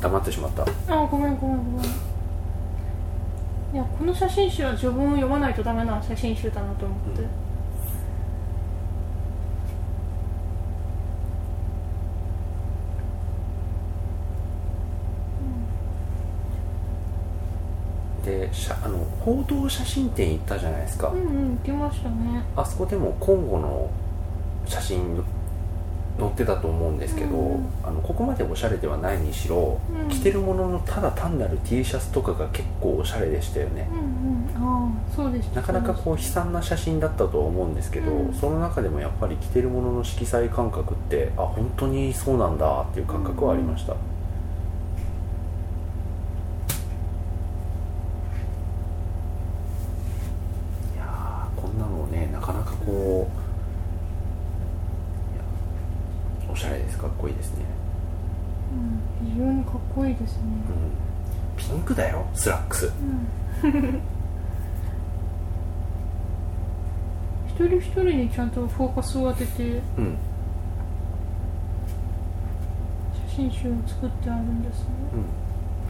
[0.01, 1.91] か黙ってしまったあごめんごめんごめん
[3.73, 7.23] いやこの写真集は序文を読まないとダメな写真集だなと思って、
[18.23, 18.25] うん。
[18.25, 18.51] で
[18.83, 21.23] あの報道写真展行ったじゃないですか、うんう
[21.55, 22.45] ん行きましたね。
[22.57, 23.91] あそこでも今後の
[24.67, 25.25] 写真載
[26.45, 27.67] ってたと思うんですけど、うん。
[27.83, 30.09] あのここまでおしゃれではないにしろ、うん。
[30.09, 33.89] 着てるもののただ単なる T シャツとかが結構おしゃれでしたよね。
[33.91, 35.61] う、んうんああそうでした。
[35.61, 38.35] なかなかこう悲惨な写真だったとは思うんですけど、うん。
[38.35, 43.97] その中でもやっぱり着てるものの色彩感覚ってあ本当にそうなんだっていう感覚はありました、い
[50.97, 53.35] やーこんなのねなかなかこう
[55.35, 55.39] い
[56.49, 57.65] やおしゃれですかっこいいですね、
[59.25, 60.43] うん、非常にかっこいいですね
[61.57, 62.93] うん、ピンクだよスラックスうん
[67.49, 70.17] 一人一人にちゃんとフォーカスを当ててうん。
[73.29, 74.87] 写真集を作ってあるんですね。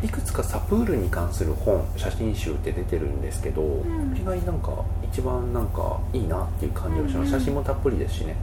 [0.01, 4.17] うん、いくつかサプールに関する本写真集って出てるんですけど、ん。
[4.17, 4.73] 意外になんか
[5.13, 7.31] 一番なんかいいなっていう感じがします、うんうん。
[7.31, 8.35] 写真もたっぷりですしね。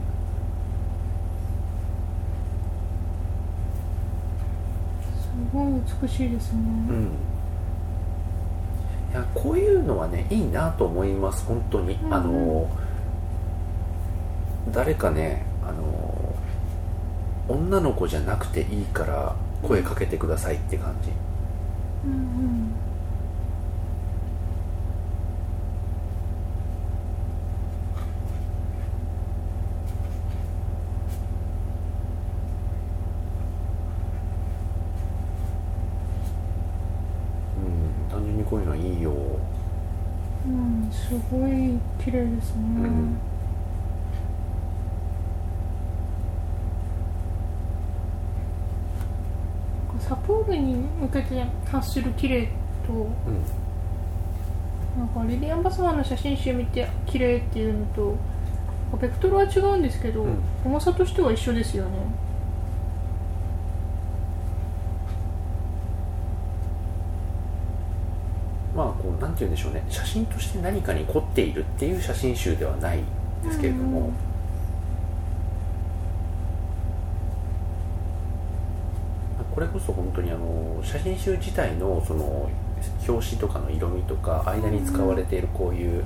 [5.20, 6.60] すごい美しいですね。
[6.90, 7.35] うん
[9.12, 12.14] いやこういうのはねいいなと思います本当に、うんうん。
[12.14, 12.68] あの
[14.72, 16.34] 誰かねあの
[17.48, 21.10] 女の子じゃなくていいから声かけてくださいって感じ。
[22.04, 22.72] うんうん
[37.56, 39.12] うん単純にこういうのはいいよ
[40.46, 43.16] うんすごい綺麗ですね、ん
[50.00, 52.48] サポールに向けて発する綺麗
[52.86, 53.08] とうん。
[54.98, 58.16] なんかリリアン・バスマンの写真集見て綺麗っていうのと
[59.00, 60.38] ベクトルは違うんですけど、うん。
[60.64, 61.90] 重さとしては一緒ですよね
[68.76, 69.84] まあこうなんて言うんでしょうね。
[69.88, 73.00] 写真として何かに凝っているっていう写真集ではない
[73.44, 74.12] ですけれども、うん。
[79.54, 82.50] これこそ本当にあの写真集自体のその
[83.08, 86.04] 表紙とかの色味とか間に使われているこういう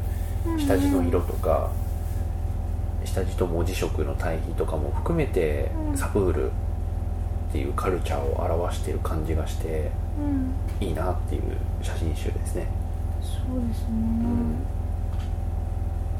[0.58, 1.70] 下地の色とか、
[3.04, 5.96] 下地と文字色の対比とかも含めて、うん。
[5.96, 6.52] サプールっ
[7.52, 10.86] ていうカルチャーを表している感じがしてうん。
[10.86, 11.42] いいなっていう
[11.82, 12.66] 写真集ですね、
[13.50, 14.56] そうですね、うん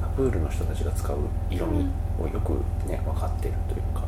[0.00, 1.18] サプールの人たちが使う
[1.50, 1.86] 色味
[2.18, 2.54] をよく
[2.88, 4.00] ね分かってるというか。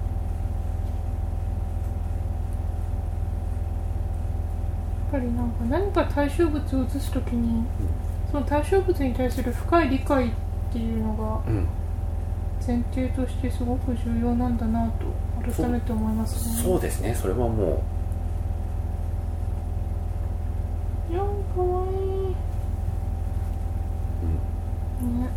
[5.12, 7.64] やっぱりなんか何か対象物を写すときに、
[8.32, 10.30] その対象物に対する深い理解っ
[10.72, 11.68] ていうのがうん。
[12.64, 16.62] 前提としてすごく重要なんだなと改めて思いますね。
[16.62, 17.14] そうですね。
[17.14, 17.82] それはも
[21.10, 22.34] いやーかわいい
[25.02, 25.28] うんね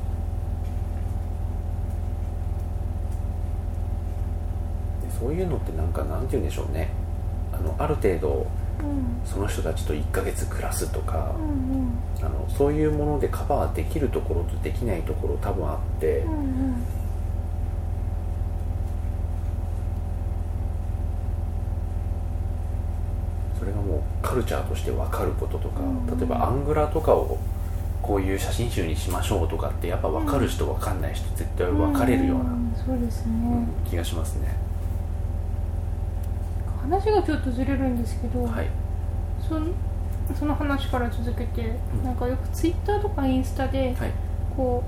[5.01, 6.89] でそういうのってなんかなんて言うんでしょうね。
[7.51, 8.45] あのある程度
[8.79, 9.25] うん。
[9.25, 16.75] その人たちと1ヶ月暮らすとかう、んあのそういうものでカバーできるところとできないところ多分あって、うんうん
[23.57, 26.19] それがもうカルチャーとして分かることとか、うん。
[26.19, 27.39] 例えばアングラとかを
[28.03, 32.51] こういう写真集にしましょうとかってやっぱ分かる人分かんない人絶対分かれるような、
[33.89, 34.49] 気がしますね、
[36.89, 38.67] 話がちょっとずれるんですけど、はい。
[39.47, 39.71] そん
[40.37, 42.03] その話から続けて、うん。
[42.03, 44.11] なんかよくツイッターとかインスタで、はい。
[44.55, 44.83] こ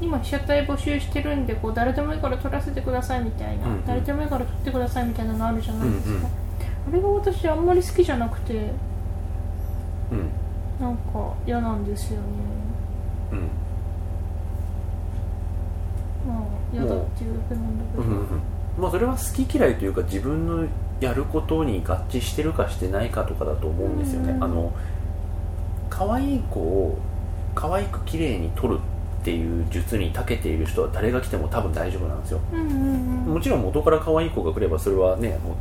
[0.00, 3.86] う今被写体募集してるんでこう誰でもいいから撮らせてくださいみたいな、うんうん。
[3.86, 6.24] 誰でもいいから撮ってくださいみたいなのあるじゃないですか、うんうん
[6.88, 8.70] あれが私あんまり好きじゃなくて
[10.10, 10.30] うん。
[10.80, 12.26] なんか嫌なんですよね。
[13.32, 13.38] うん。
[16.26, 18.40] まあ嫌だっていうだけなんだけど、うんうん
[18.78, 20.66] まあそれは好き嫌いというか自分の
[21.00, 24.44] やることに合致してるかしてないかとかだと思うんですよね、うん。
[24.44, 24.72] あの
[25.90, 26.98] 可愛い子を
[27.54, 28.78] 可愛く綺麗に撮る
[29.20, 32.40] っていう術に長けている人は誰が来ても多分大丈夫なんですよ。
[32.52, 32.66] うんうん
[33.26, 33.34] うん。
[33.34, 35.56] もちろん元から可愛い子が来ればそれはねも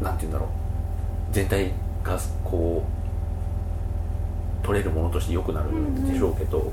[0.00, 0.48] うなんて言うんだろう。
[1.32, 1.72] 全体
[2.04, 2.84] がこ
[4.62, 6.70] う取れるものとして良くなるんでしょうけど、うん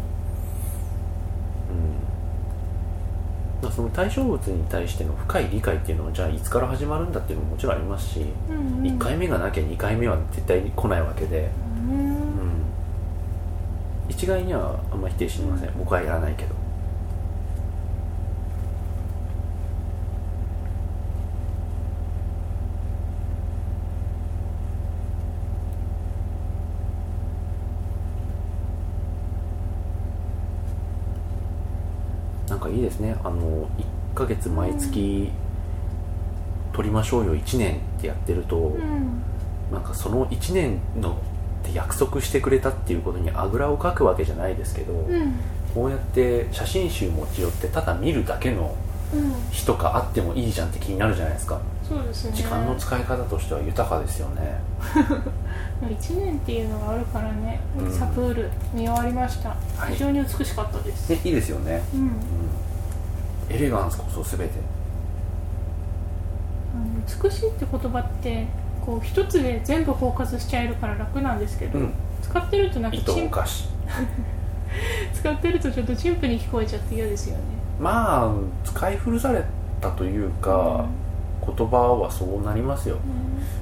[3.61, 8.83] まあ、その対象物に対しての深い理解っていうのはじゃあいつから始まるんだっていうのももちろんありますし、うんうん。
[8.83, 11.49] 1回目がなきゃ2回目は絶対に来ないわけで、
[11.87, 12.15] うんうん、
[14.09, 15.69] 一概にはあんま否定しません。
[15.77, 16.60] 僕はやらないけど
[32.71, 33.15] いいですね。
[33.23, 33.67] あの
[34.13, 35.31] 1ヶ月毎月
[36.73, 37.35] 取りましょうよ。
[37.35, 39.21] 1年ってやってると、うん。
[39.71, 41.15] なんかその1年のっ
[41.63, 45.33] て約束してくれたっていうことにあぐらをかくわけじゃないですけど、うん。
[45.73, 48.75] こうやって写真集持ち寄ってただ見るだけの
[49.13, 49.33] うん。
[49.51, 51.59] 日とかあってもいいじゃんって気になるじゃないですか。
[51.87, 52.31] そうですね。
[52.33, 54.61] 時間の使い方としては豊かですよね。
[55.83, 57.91] 1年っていうのがあるからね、うん。
[57.91, 59.93] サプール見終わりました、はい。
[59.93, 62.01] 非常に美しかったです、でいいですよね、うん。
[62.01, 62.11] うん、
[63.53, 64.55] エレガンスこそ全て。
[66.73, 66.85] あの
[67.23, 68.47] 美しいって言葉って
[68.85, 71.93] こう一つで全部包括しちゃえるから楽なんですけど、うん。
[72.21, 73.67] 使ってるとなんか糸お菓子
[75.13, 77.43] 使ってるとちょっと陳腐に聞こえちゃって嫌ですよね。
[77.79, 78.31] まあ
[78.63, 79.43] 使い古され
[79.81, 80.85] たというか、
[81.45, 82.97] 言葉はそうなりますよ、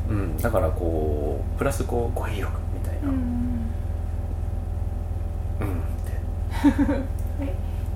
[0.10, 3.16] うん、だからこうプラスこう語彙力みたいな、うん、
[5.62, 7.06] うん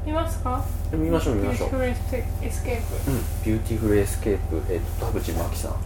[0.05, 0.63] 見ますか？
[0.91, 5.71] 見ましょう見ましょう、 Beautiful Escape うん、 Beautiful Escape、えっと田口真希さん。
[5.71, 5.79] そう。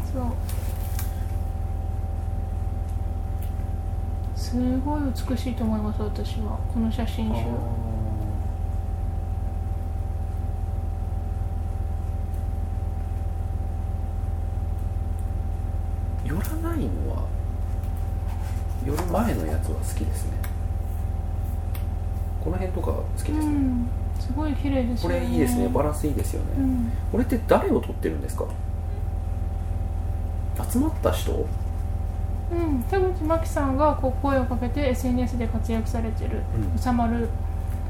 [4.36, 6.58] すごい美しいと思います私は。
[6.74, 7.42] この写真集。
[16.26, 16.40] 寄ら
[16.72, 17.28] ないのは
[18.86, 20.32] 寄る前のやつは好きですね。
[22.44, 23.88] この辺とか好きですね、うん
[24.28, 25.20] すごい綺麗ですね。
[25.20, 25.70] れいいですね。
[25.70, 26.92] バランスいいですよね、うん。
[27.12, 28.46] これって誰を撮ってるんですか？
[30.70, 31.48] 集まった人？
[32.52, 36.76] うん、田口真紀さんがこう声をかけて SNS で活躍されてるうん。
[36.76, 37.30] うさまる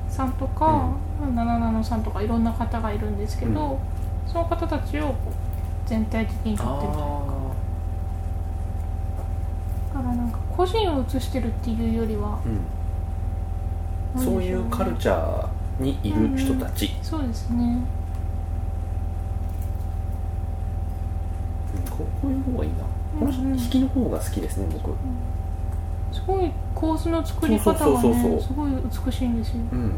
[0.09, 0.93] さんとか、
[1.35, 3.79] なななのさんとかいろんな方がいるんですけど、
[4.27, 5.33] その方たちをこう
[5.85, 7.37] 全体的に撮ってるというか。
[9.95, 12.39] だからなんか個人を写してるっていうよりは
[14.15, 15.47] うん、そういうカルチャー
[15.79, 17.63] にいる人たち、そうですね。
[17.63, 17.87] うん
[21.89, 22.77] こうこういう方がいいな、
[23.19, 23.51] このうん。
[23.53, 24.91] うん引きの方が好きですね僕。
[26.11, 28.71] すごい構図の作り方がねすごい
[29.05, 29.55] 美しいんですよ。
[29.71, 29.91] うん。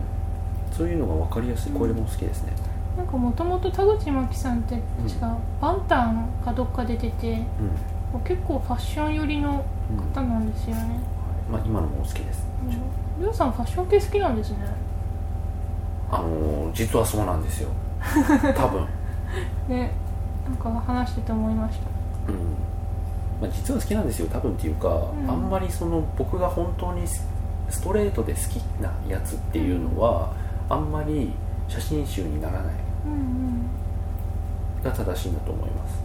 [0.72, 1.72] そういうのが分かりやすい。
[1.72, 2.54] これも好きですね。
[2.98, 5.08] なんかもともと田口真紀さんってうん。
[5.08, 7.42] 確かバンタンかどっか出てて、
[8.14, 11.00] うん、結構ファッション寄りのうん方なんですよね、
[11.50, 12.46] まあ、今のも好きです、
[13.20, 14.58] りょうさんファッション系好きなんですね
[16.12, 16.18] あ。
[16.22, 17.70] のー実はそうなんですよ。
[18.56, 18.86] 多分。
[19.68, 19.92] ね
[20.48, 22.32] なんか話してて思いました。
[22.32, 22.36] うん。
[23.42, 24.28] まあ、実は好きなんですよ。
[24.28, 25.30] 多分っていうか、ん。
[25.30, 27.28] あんまりその僕が本当にス
[27.70, 30.32] ストレートで好きなやつっていうのは、
[30.70, 31.32] あんまり
[31.68, 32.74] 写真集にならない。
[33.06, 33.70] うんうん。
[34.84, 36.04] が正しいんだと思います。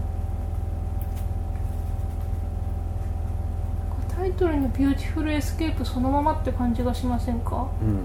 [4.17, 7.67] タイトルの「Beautiful Escape」そのままって感じがしませんか？
[7.83, 7.99] うん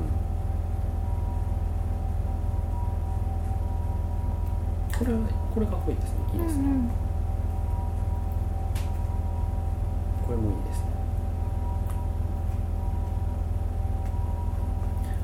[5.00, 5.20] これは
[5.54, 6.18] これかっこいいですね。
[6.34, 6.92] いいですね、うん
[10.28, 10.86] これもいいですね。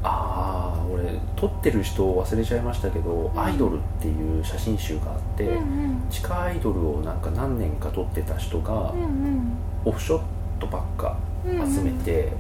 [0.02, 1.04] ああ俺
[1.36, 6.10] 撮ってる人を忘れちゃいましたけど、アイドルっていう写真集があって、うんうん。
[6.10, 9.58] 地下アイドルをなんか何年か撮ってた人がうんうん。
[9.84, 10.22] オフショッ
[10.60, 12.32] トばっか集めて、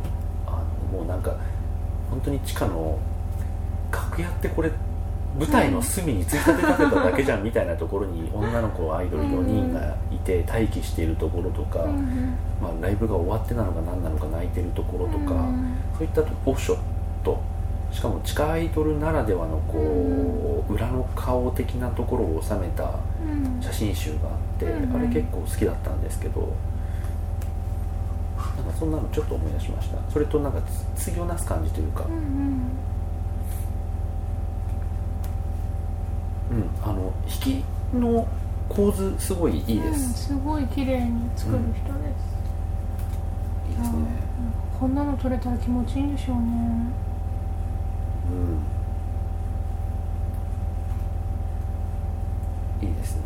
[0.47, 1.35] あのもうなんか
[2.09, 2.97] 本当に地下の
[3.91, 4.71] 楽屋ってこれ
[5.37, 11.79] 舞台の隅についたて立てただけじゃんみたいなところに女の子アイドル4人がいて待機しているところとか、
[12.61, 16.77] まあ、ライブが終わってなのか何なのか泣いてるところとか、うんそういったオフショッ
[17.23, 17.39] ト。
[17.89, 23.61] しかも地下アイドルならではのこう、裏の顔的なところを収めたうん。
[23.61, 26.53] 写真集があって、あれ結構好きだったんですけど
[28.57, 29.97] なんかそんなのちょっと思い出しました。
[30.11, 30.61] それとなんか
[30.95, 32.03] つ対をなす感じというか。
[32.03, 32.94] うんうんうん
[37.93, 38.27] あの
[38.67, 41.85] 構図すごいいいでうんす、すごい綺麗に作る人です、
[43.69, 43.97] いいですね。
[43.97, 44.25] うん
[44.79, 46.41] こんなの撮れたら気持ちいいんでしょうね。
[52.81, 52.87] うん。
[52.87, 53.21] いいですね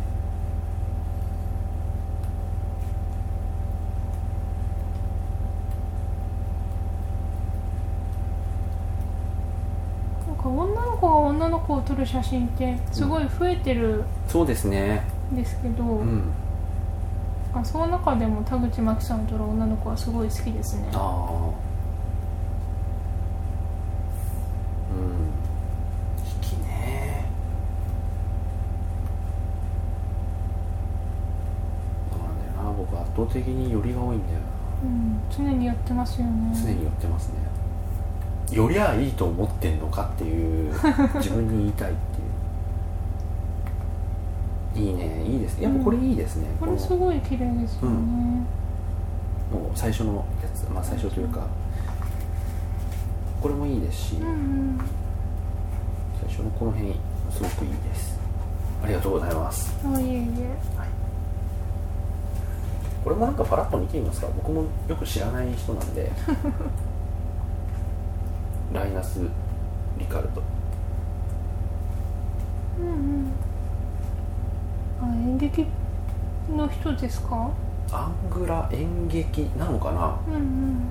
[10.26, 15.04] なんか女の子が女の子を撮る写真ってすごい増えてるそうですね。
[15.32, 16.32] んですけど、うん。
[17.54, 20.88] あその中でも田口真紀さんを撮る女の子はすごい好きですね。
[20.92, 21.50] ああ
[24.92, 25.30] うん。
[26.26, 27.26] 引きね。
[32.10, 32.76] そうなんだよな。
[32.76, 34.40] 僕圧倒的に寄りが多いんだよ
[34.82, 36.50] うん、常にやってますよね。
[36.50, 37.59] な常に寄ってますね
[38.50, 40.72] 寄りゃいいと思ってんのかっていう
[41.14, 41.94] 自分に言いたいっ
[44.74, 44.88] ていう。
[44.88, 45.24] いいね。
[45.24, 45.64] いいですね。
[45.64, 47.96] やっぱこれいいですね、これのすごい綺麗ですよね、
[49.52, 50.68] もう最初のやつ。
[50.70, 51.46] まあ最初というか
[53.40, 54.80] これもいいですし、うんうん。
[56.20, 56.92] 最初のこの辺
[57.30, 58.18] すごくいいです。
[58.82, 59.74] ありがとうございます。
[59.84, 60.26] あいえいえ。
[63.02, 64.26] これもなんかパラッと見てみますか。
[64.36, 66.10] 僕もよく知らない人なんで
[68.72, 69.20] ライナス・
[69.98, 70.42] リカルド
[72.80, 73.32] うんうん。
[75.02, 75.66] あ演劇
[76.54, 77.50] の人ですか？
[77.92, 80.18] アングラ演劇なのかな？
[80.28, 80.88] うんうん。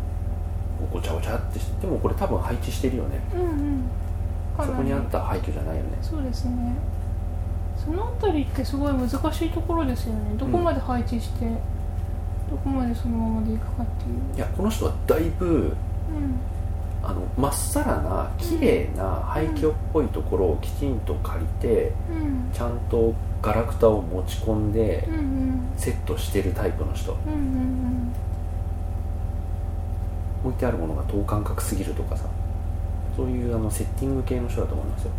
[0.91, 3.19] ごちゃごちゃってしてでもこれ多分配置してるよね。
[3.33, 3.89] うんうん。
[4.57, 5.89] そこにあった廃墟じゃないよね。
[6.01, 6.75] そうですね。
[7.77, 9.13] そのあたりってすごい難し
[9.45, 10.35] いところですよね。
[10.37, 11.45] どこまで配置して、
[12.49, 14.35] どこまでそのままでいくかっていう。
[14.35, 15.73] いやこの人はだいぶうん
[17.09, 22.49] ああのまっさらな綺麗な廃墟っぽいところをきちんと借りてうん。
[22.53, 25.71] ちゃんとガラクタを持ち込んでうんうん。
[25.77, 27.13] セットしてるタイプの人。
[27.13, 28.13] うんうん。
[30.43, 32.25] 置いてあるものが等間隔すぎるとかさ。
[33.19, 35.11] そういうあのセッティング系の人だと思いますよ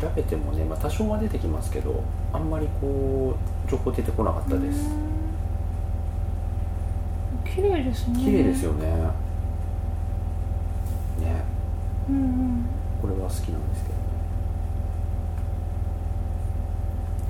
[0.00, 3.36] 調べてもね、まあ、多少は出てきますけどあんまりこ
[3.66, 4.90] う情報出てこなかったです。
[7.44, 7.50] うん。
[7.50, 8.18] 綺麗ですね。
[8.18, 8.86] 綺麗ですよね。
[8.86, 8.92] ね。
[12.08, 12.64] うんうん。
[13.00, 13.90] これは好きなんですけ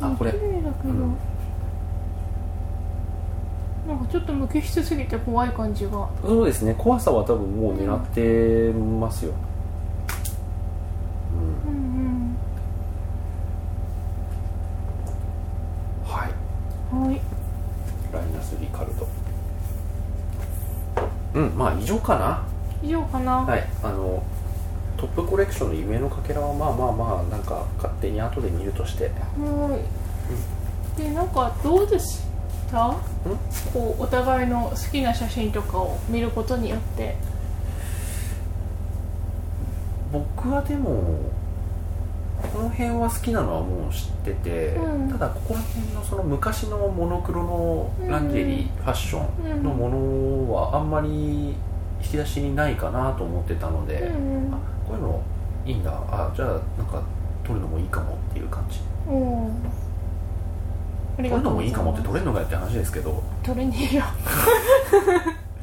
[0.01, 0.15] どね。
[0.15, 0.33] あこれ。
[0.33, 1.17] 綺麗だけど、うん。
[3.87, 6.09] なんかちょっと無機質すぎて怖い感じが。
[6.23, 6.75] そうですね。
[6.77, 9.33] 怖さは多分もう狙ってますよ、
[11.33, 11.37] う
[11.71, 12.37] んうんうん
[16.05, 16.31] はい
[16.95, 17.21] はい
[18.13, 19.07] ライナス・リカルド
[21.35, 22.43] うんまあ以上かな？
[22.83, 23.69] 以上かな、はい。
[23.83, 24.23] あの
[24.97, 29.11] トップコレクションの夢のかけらはまあまあまあなんか勝手に後で見るとして。
[29.39, 29.79] は
[30.97, 31.03] い。
[31.03, 32.21] でなんかどうでし
[32.71, 32.95] た？
[33.73, 37.17] こうお互いの好きな写真とかを見ることによって。
[40.13, 41.19] 僕はでも
[42.55, 45.11] この辺は好きなのはもう知ってて、うん。
[45.11, 48.67] ただここら辺のその昔のモノクロのランジェリー、うん。
[48.69, 51.55] ファッションのものはあんまり
[52.07, 55.23] 引き出しにないかなと思ってたので、うんあこういうの
[55.67, 56.49] いいんだあじゃあ
[56.79, 57.03] なんか
[57.45, 58.79] 撮るのもいいかもっていう感じ。
[59.11, 59.13] う。
[59.13, 59.51] ん
[61.17, 63.23] 撮るのもいいかもって撮まれるのかよって話ですけど。
[63.43, 64.05] す撮れねえよ。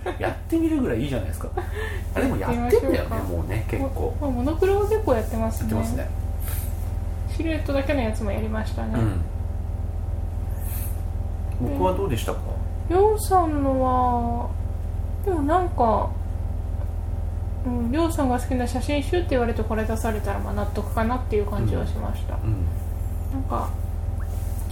[0.19, 1.47] やってみるぐらいいいじゃないですか。
[2.15, 4.13] あでもやってんだよねもうね結構。
[4.19, 5.67] まあモノクロは結構やってますね。
[5.67, 6.09] やってますね。
[7.29, 8.99] シルエットだけのやつもやりましたね、
[11.61, 11.69] うん。
[11.69, 12.39] 僕はどうでしたか、
[12.89, 14.49] りょうさんのは
[15.25, 16.09] でもなんか
[17.65, 17.91] うん。
[17.91, 22.65] りょうさんが好きな写真集って言われてこれ出されたらまあ納得かなっていう感じはしました、うん。
[23.33, 23.69] なんか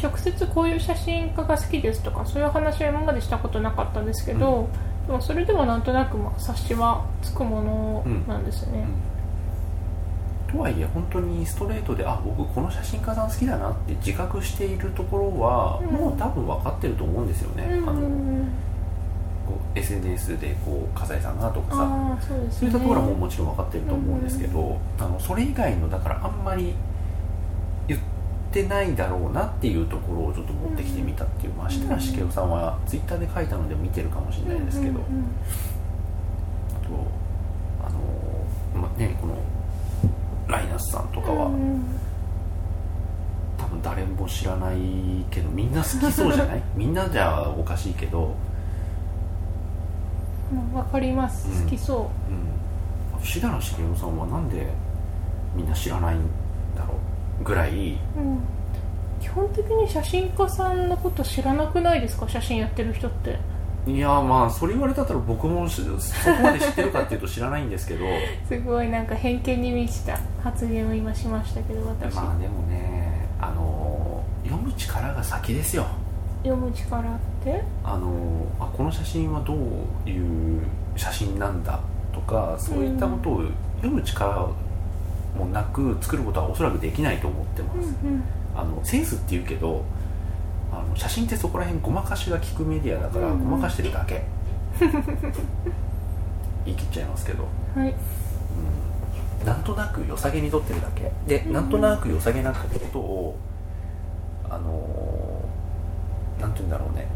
[0.02, 4.68] 直接こういう写真家が好きですとかそういう話は今までしたことなかったんですけど、
[5.06, 8.84] でもそれでもなんとなくまあ察しはつくものなんですね、
[10.52, 15.86] とはいえ本当にストレートであ僕この写真家さん好きだなって自覚しているところは、うん。
[15.88, 17.90] もう多分分かってると思うんですよね、うん。
[17.90, 18.02] あの
[19.76, 22.44] SNS でこう笠井さんがとかさああそうね。
[22.44, 26.74] いったところはもうもちろん分かってると思うんですけど、あのそれ以外のだからあんまり
[27.88, 28.02] 言っ
[28.52, 35.26] てないだろうなっていうところをちょっと持ってきてみたっていう、まあ設楽茂雄さんはツイッターで書いたので見てるかもしれないですけど、うんうんうん。
[36.76, 37.90] あとあ
[38.78, 39.38] の、まね、この
[40.48, 41.82] ライナスさんとかは、うん。
[43.58, 44.78] 多分誰も知らない
[45.30, 46.64] けどみんな好きそうじゃない？
[46.76, 48.34] みんなじゃおかしいけど、
[50.52, 51.48] うんわかります。
[51.50, 51.64] うん。
[51.66, 52.10] 好きそ
[53.18, 53.22] う。
[53.22, 54.68] ん、志田の茂雄さんはなんで
[55.56, 56.20] みんな知らないん
[56.76, 56.96] だろ
[57.42, 57.44] う？
[57.44, 58.40] ぐらい、う、うん、
[59.20, 62.28] 基本的に写真家さんのこと知らなくないですか？
[62.30, 63.40] 写真やってる人って。
[63.88, 68.06] いやまあそれ言われたら僕もしそこまで知ってるかっていうと知らないんですけど。
[68.48, 75.88] すごいなんか偏見に満ちた発言を今しましたけど私、まあでもねあの読む力が先ですよ。
[76.44, 77.00] 読む力。
[77.00, 77.31] って
[77.84, 80.62] あのあこの写真はどういう
[80.96, 81.80] 写真なんだ
[82.14, 83.44] とかそういったことを
[83.78, 84.50] 読む力
[85.36, 88.24] もなく作ることはおそらくできないと思ってます、うんうん。
[88.56, 89.84] あのセンスっていうけど
[90.72, 93.40] あの写真ってそこら辺ごまかしが効くメディアだからうんうん。
[93.40, 94.24] ごまかしてるだけ。
[96.64, 97.94] 言い切っちゃいますけど、はい。
[99.42, 101.12] うん、なんとなく良さげに撮ってるだけ。
[101.28, 102.60] で、うんなんとなく良さげなこ
[102.94, 103.36] とを
[104.48, 107.08] あのーなんて言うんだろうね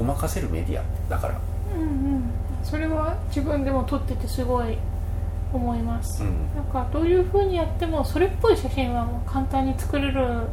[0.00, 1.38] ごまかせるメディアだから。
[1.76, 2.22] うんうん。
[2.64, 4.78] それは自分でも撮っててすごい
[5.52, 6.54] 思います、うん。
[6.56, 10.46] なんかどういう風にやってもそれっぽい写真はもう簡単に作れるん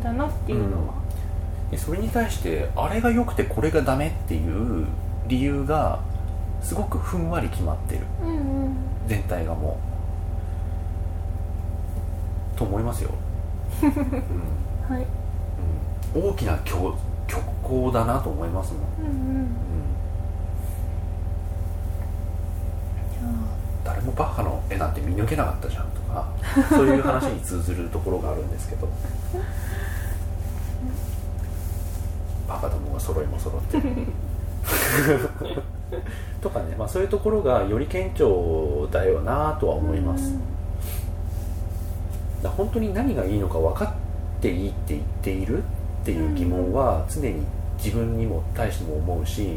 [0.00, 0.94] だなっていうのは、
[1.72, 4.86] でそれに対してあれが良くてこれがダメっていう
[5.26, 5.98] 理由が
[6.62, 8.02] すごくふんわり決まってる。
[8.22, 8.32] うん、う
[8.68, 8.76] ん。
[9.08, 9.80] 全体がも
[12.54, 12.58] う。
[12.58, 13.10] と思いますよ、
[13.82, 13.90] うん。
[14.94, 15.06] はい。
[16.14, 16.96] うん、大きな強
[17.28, 19.12] 虚構だなと思いますもん、うんうん。
[23.22, 23.46] うん、
[23.84, 26.28] 誰もバッハの絵なんて見抜けなかったじゃんとか
[26.70, 28.88] そういう話に通ずるところがあるんですけど。
[32.48, 33.82] バカどもが揃いも揃って。
[36.40, 38.26] とかね、まあ、そういうところがより顕著
[38.90, 40.40] だよなとは思います、うん。
[42.42, 45.62] だ本当に何がいいのか分かっていいって言っている
[46.06, 47.42] っていう疑問は常に
[47.78, 49.56] 自分にも対しても思うし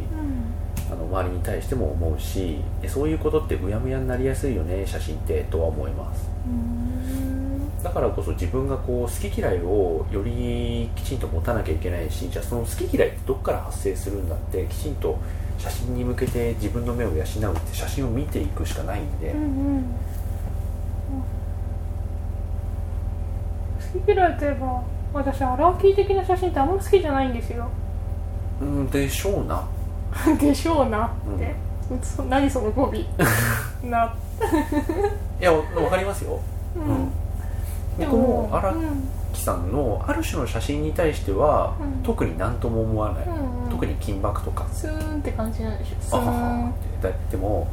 [0.92, 6.28] あの周りに対しても思うしそういうことってうやむやになりやすいよね写真ってとは思います。
[7.84, 15.18] だからこそ自分がこう好き嫌いをよりきちんと持たなきゃいけないしじゃあその好き嫌いってどこから発生するんだってきちんと
[15.60, 17.32] 写真に向けて自分の目を養うって
[17.72, 19.84] 写真を見ていくしかないんで、うんうん。
[23.94, 24.84] 好き嫌いといえば
[25.14, 27.68] 私アラーキー的な写真ってあんま好きじゃないんですよ。
[28.62, 29.68] うんでしょうな。
[30.40, 31.08] でしょうな。
[31.36, 31.56] って、
[32.04, 32.94] そ何その語尾。
[33.88, 34.14] な、
[35.40, 36.40] いやわ分かりますよ。
[36.76, 37.10] うん。
[37.98, 42.04] で僕も荒うん木さんのある種の写真に対しては、うん。
[42.04, 43.70] 特に何とも思わない、うんうん。
[43.70, 44.66] 特に金箔とか。
[44.72, 46.32] スーンって感じなんでしょスーあはは。
[46.58, 47.08] ンって。
[47.10, 47.68] だでも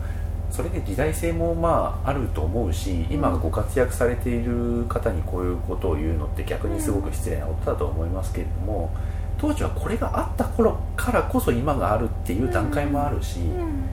[0.57, 8.91] それで時代性もまああると思うし今ご活躍されている方にこういうことを言うのって逆にすごく失礼なことだと思いますけれども
[9.37, 13.85] 当時はこれがあった頃からこそ今があるっていう段階もあるし、うん。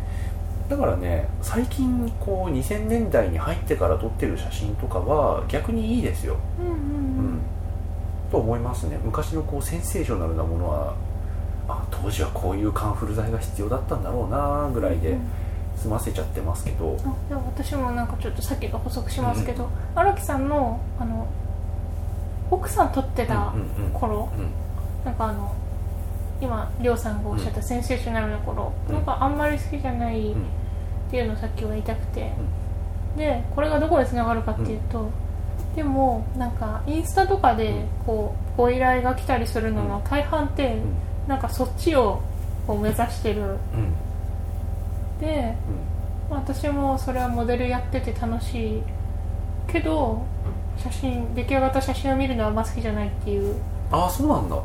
[0.70, 7.42] だからね最近こう2000年代に入ってから撮ってる写真とかは逆にいいですよ、うん
[8.32, 8.98] と思いますね。
[9.04, 10.96] 昔のこうセンセーショナルなものは
[11.68, 15.43] あ当時はこういうカンフル剤が必要だったんだろうなぐらいでうん
[15.84, 21.28] 済ませちゃってますけど、あでも私もなんかちょっとさっきと補足しますけど荒、木さんのあの
[22.50, 24.52] 奥さん撮ってたうんうんうん頃、うん。
[25.06, 25.54] なんかあの
[26.42, 28.96] 今りょうさんがおっしゃったセンセーショナルな頃、うん。
[28.96, 30.46] なんかあんまり好きじゃないっうん。
[31.12, 32.32] ていうのをさっきは言いたくて、
[33.18, 35.10] でこれがどこでつながるかっていうと、
[35.76, 40.78] でもなんかインスタとかでこうご依頼が来たりするのの大半って、
[41.28, 42.22] なんかそっちを
[42.66, 43.58] こう目指してるうんうん
[45.20, 45.54] で
[46.30, 48.84] まあ私もそれはモデルやってて楽しい
[49.68, 50.22] けど
[50.78, 53.56] 写真出来上がった写真を見るのはあんま好きじゃないっていう。
[53.92, 54.58] ああそうなんだ。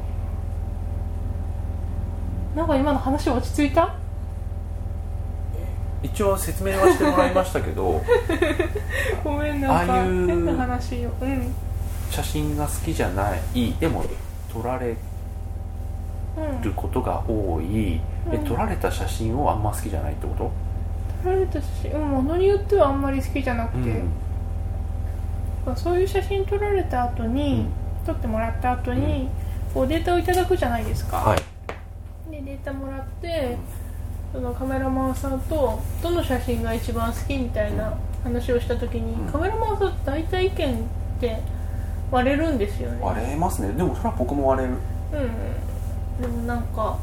[2.57, 3.95] なんか今の話落ち着いた？
[6.03, 8.01] 一応説明はしてもらいましたけど
[9.25, 11.53] ごめんなんか変な話ようん。
[12.11, 13.73] 写真が好きじゃない。
[13.79, 14.05] でも
[14.53, 14.97] 撮られうん
[16.63, 18.45] ることが多い、でうん。
[18.45, 20.51] 撮られた写真をあんま好きじゃないってこと？
[21.23, 24.03] 撮られた写真うんものによってはあんまり好きじゃなくて、
[25.77, 27.67] そういう写真撮られた後に、
[28.07, 29.29] 撮ってもらった後に、
[29.75, 31.39] こうデータをいただくじゃないですか、はい。
[32.31, 33.57] でデータもらって
[34.33, 39.33] そのカメラマンさんとどの写真が一番好きみたいな話をした時に、うん。
[39.33, 40.77] カメラマンさんと大体意見っ
[41.21, 41.41] て
[42.11, 42.99] 割れるんですよね。
[43.03, 43.73] 割れますね。
[43.73, 44.75] でもそれは僕も割れる。
[44.75, 44.79] うん
[46.21, 46.99] でもなんか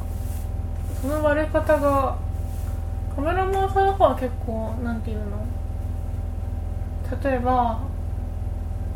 [1.02, 2.18] その割れ方が
[3.16, 5.46] カメラマンさんの方は結構なんていうの？
[7.24, 7.80] 例えば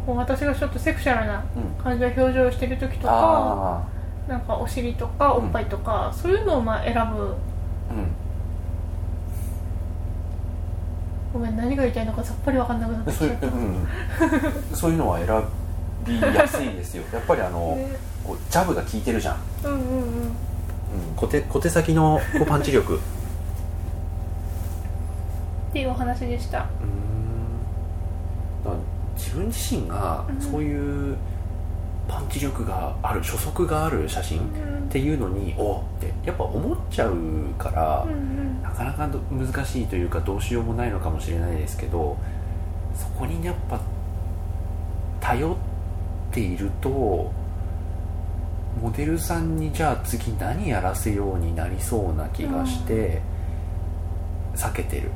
[0.06, 1.84] こう私がちょっとセクシャルなうん。
[1.84, 3.84] 感じの表情をしてる時とか
[4.28, 7.00] あなんかお尻とかおっぱいとか、そういうのをまあ選ぶ。
[7.00, 8.12] あうん。
[11.34, 13.88] ごめん何が言いたいのかさっぱり分かんなくなってきそういう,、ちゃった、 うん、
[14.76, 15.44] そういうのは選
[16.06, 17.04] びやすいですよ。
[17.14, 17.88] やっぱりあの、 ね
[18.30, 19.84] こうジャブが効いてるじゃん、うんうんうん。
[19.84, 20.32] うん、
[21.16, 22.94] 小手小手先のこうパンチ力。
[22.94, 22.98] う
[25.70, 26.60] っていうお話でした。
[26.60, 26.66] ーん。
[29.18, 30.40] 自分自身がうん。
[30.42, 31.18] そういう
[32.08, 34.90] パンチ力がある初速がある写真っうん。
[34.90, 37.16] ていうのにおってやっぱ思っちゃう
[37.58, 38.62] から、うんうん。
[38.62, 42.16] なかなかど難しいというかどうしようもないのかもしれないですけど
[42.96, 43.80] そこにやっぱ
[45.20, 45.56] 頼っ
[46.32, 47.32] ていると
[48.82, 53.22] モデルさんにじゃあ次何やらせようになりそうな気がして、
[54.56, 55.12] 避けてる。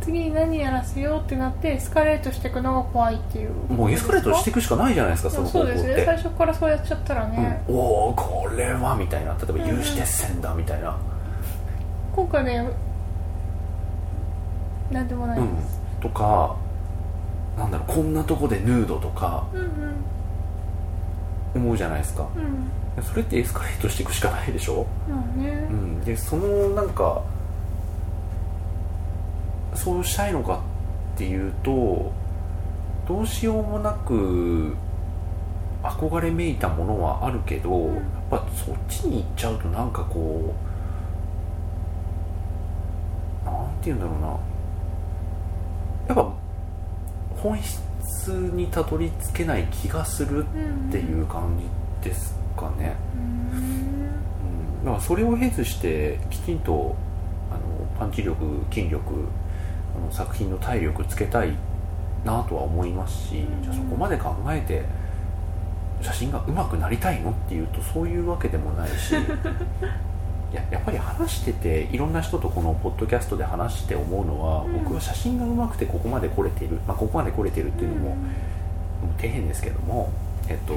[0.00, 3.50] 次に何やらせようってなってエスカレートしていくのが怖いっていう。
[3.72, 6.02] もうエスカレートしていくしかないじゃないですかその方そうですね。
[6.04, 9.34] 最初からそうやっちゃったらね、うん、おおこれはみたいな。
[9.34, 10.96] 例えば有刺鉄線だみたいな、
[12.14, 12.68] 今回ね
[14.90, 15.56] なんでもないうん。
[15.56, 16.56] です、とか
[17.56, 19.46] なんだろうこんなとこでヌードとか。
[19.52, 19.68] うん、うん。
[21.54, 22.26] 思うじゃないですか。
[22.36, 22.70] うん
[23.02, 25.66] それってエスカレートしていくしかないでしょ、まあね。
[25.70, 27.22] うん、でそのなんか
[29.74, 30.60] そうしたいのか
[31.14, 32.12] っていうと
[33.06, 34.76] どうしようもなく
[35.82, 37.94] 憧れめいたものはあるけど、うん。
[37.96, 40.54] やっぱそっちに行っちゃうとなんかこ
[43.42, 44.28] うなんて言うんだろうな。
[46.08, 46.32] やっぱ
[47.42, 51.58] 本質にたどり着けない気がするうんっていう感
[52.02, 52.96] じですかね、
[53.52, 53.60] うん。
[53.60, 56.96] うん、だからそれを経ずしてきちんと
[57.50, 57.60] あの
[57.98, 59.14] パンチ力筋力
[59.96, 61.52] あの作品の体力つけたいっ
[62.24, 63.62] なとは思いますし、ん。
[63.62, 64.84] じゃあそこまで考えて
[66.02, 69.14] 写真が上手くなりたいのっていうとそういうわけでもないしい
[70.54, 74.84] ややっぱり話してていろんな人とこのポッドキャストで話して思うのは、うん。
[74.84, 78.16] 僕は写真が上手くてここまで来れている、まあ、ここまで来れてるっていうのも、も
[79.16, 80.10] う底辺ですけども、
[80.48, 80.74] えっと、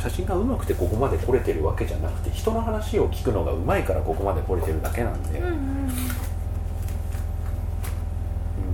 [0.00, 5.38] 写真が上手くてここまで来れてるわけじゃなくて人の話を聞くのが上手いからここまで来れてるだけなんで。
[5.38, 5.56] うんうんう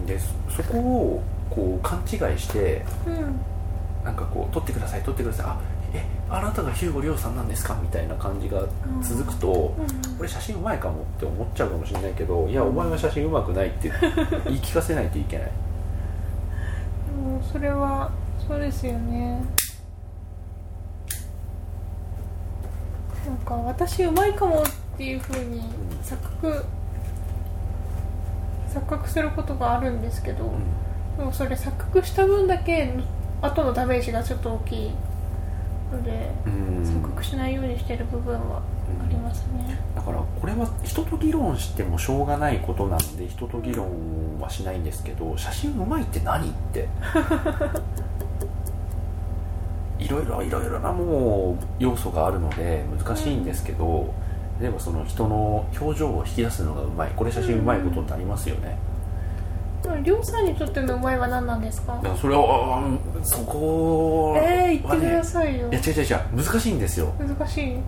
[0.02, 0.06] ん。
[0.06, 3.40] でそそこをこう勘違いしてうん。
[4.04, 5.46] なんかこう撮ってください撮ってください。
[5.46, 5.60] あ
[5.92, 8.62] えあなたがヒューゴ・リョウさんなんですかみたいな感じが
[9.02, 13.90] 続くと、うん俺写真うまいかもって思っちゃうかもしれないけどいやお前は写真うまくないって
[14.44, 15.50] 言い聞かせないといけない。
[17.24, 18.10] でもそれは
[18.46, 19.42] そうですよね
[23.26, 24.64] なんか私うまいかもっ
[24.96, 25.60] ていうふうに
[26.04, 26.64] 錯覚
[28.72, 30.52] 錯覚することがあるんですけど、
[31.18, 32.94] でもそれ錯覚した分だけ
[33.42, 34.90] 後のダメージがちょっと大きい
[35.90, 36.82] のでうん。
[36.84, 38.62] 錯覚しないようにしてる部分はあ
[39.08, 39.76] りますね。
[39.96, 43.88] だからこれは人と議論してもしょうがないことなんで人と議論
[44.40, 46.80] はしないんですけど写真うまいって何って。
[46.80, 46.82] い
[50.10, 54.12] ろいろいろいろなもう要素があるので難しいんですけど、
[54.60, 57.10] 例えばその人の表情を引き出すのがうまい。
[57.16, 58.76] これ写真うまいことになりますよね、
[59.82, 61.94] でもりょうさんにとってのうまいは何なんですか？
[61.94, 62.82] だからそれは
[63.16, 65.68] うんそこはえー、ね言ってくださいよ。
[65.70, 66.44] いや違う違う違う。
[66.44, 67.14] 難しいんですよ。
[67.18, 67.74] 難しい？
[67.74, 67.82] うん。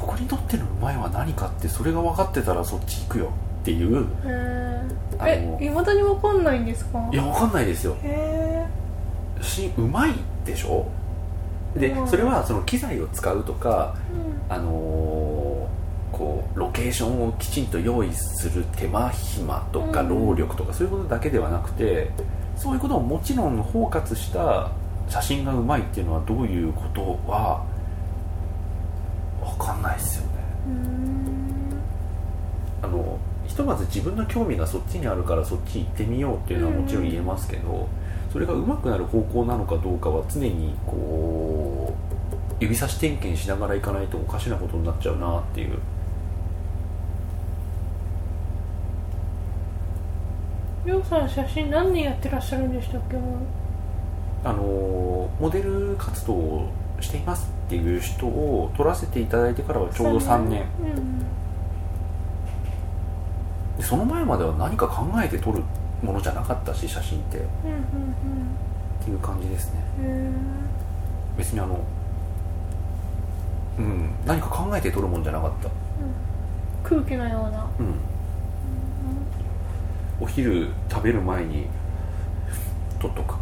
[0.00, 3.32] 僕にとってのうまいは何かってそれが分かってたらそっち行くよ
[3.62, 4.06] っていう。
[4.24, 4.82] へ
[5.18, 7.08] えいまだにわかんないんですか？
[7.12, 7.96] いや分かんないですよ。
[8.02, 8.66] へ
[9.40, 10.12] しうまい
[10.46, 10.86] でしょ？
[11.76, 12.08] で、うん。
[12.08, 13.94] それはその機材を使うとか
[14.48, 15.76] えあのー
[16.12, 20.08] こうロケーションをきちんと用意する手間暇とかうん。
[20.28, 22.10] 労力とかそういうことだけではなくて
[22.56, 24.70] そういうことをもちろん包括した
[25.10, 27.66] 写真がうまいっていうのはどういうことは
[29.58, 30.32] 分かんないですよね。
[30.68, 31.80] うん。
[32.82, 37.88] あのひとまず自分の興味がそっちにあるからそっち行ってみようっていうのはもちろん言えますけど、
[38.32, 45.78] それが上手くなる方向なのかどうかは常にこう指差し点検しながら行かないとおかしなことになっちゃうなっていう。
[50.84, 53.16] りょうさん写真何年やってらっしゃるんでしたっけ？
[53.16, 53.38] も
[54.44, 56.68] あのモデル活動を
[57.00, 60.62] していますっていう人を撮らせていただいてからはうちょうど3年。
[60.80, 61.18] うん。
[63.78, 65.62] でその前までは何か考えて撮る
[66.02, 67.38] ものじゃなかったし写真って。
[67.38, 67.46] っうん
[69.04, 69.80] ていう感じですね。
[71.38, 71.78] 別にあの
[73.78, 74.10] うん。
[74.26, 75.68] 何か考えて撮るもんじゃなかった。
[75.68, 75.70] ー
[76.82, 77.66] 空気のような。
[77.78, 77.94] うん。
[80.20, 81.66] お昼食べる前に
[82.98, 83.34] 撮っとく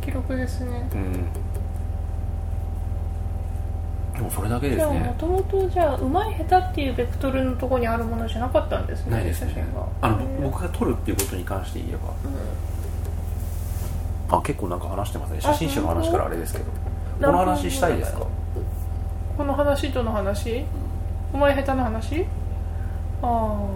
[0.00, 0.88] 記録ですね。
[0.92, 1.26] うん
[4.14, 5.14] でもそれだけでじゃあもすね。
[5.18, 9.64] ともとじゃあうまい下手っていうベクトルのところにあるものじゃなかったんですねないですね。
[10.00, 12.12] あの僕が撮るっていうことに関して言えば。
[14.32, 14.38] うん。
[14.38, 15.40] あ結構なんか話してますね。
[15.40, 16.64] 写真集の話からあれですけど。
[17.20, 18.26] この話したいですか？
[19.36, 20.64] この話との話？
[21.32, 22.24] うまい下手の話？
[23.22, 23.66] あ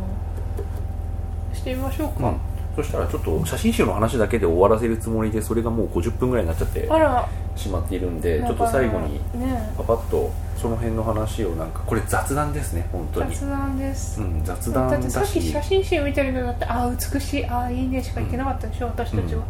[1.53, 2.41] あしてみましょうか、うん
[2.77, 6.87] そしたらちょっと写真集の話だけで終わらせるつもりでそれがもう50分ぐらいになっちゃって。
[6.89, 7.29] あら
[7.59, 9.73] しまっているんでちょっと最後にね。
[9.77, 13.35] パパッとその辺の話をなんかこれ雑談ですね本当に。
[13.35, 19.43] 雑談です、うん雑談だだってさっきし写真集見てるのだってああ美しいああいいねしか言ってなかったでしょ、私たちは、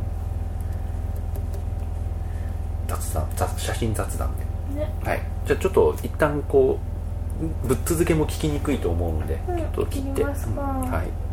[2.89, 4.31] 雑談雑写真雑談
[4.75, 4.81] で。
[4.81, 4.93] ね。
[5.05, 5.21] はい。
[5.47, 6.79] じゃあちょっと一旦こ
[7.65, 11.28] うぶっ続けも聞きにくいと思うので、うんちょっと切って、はい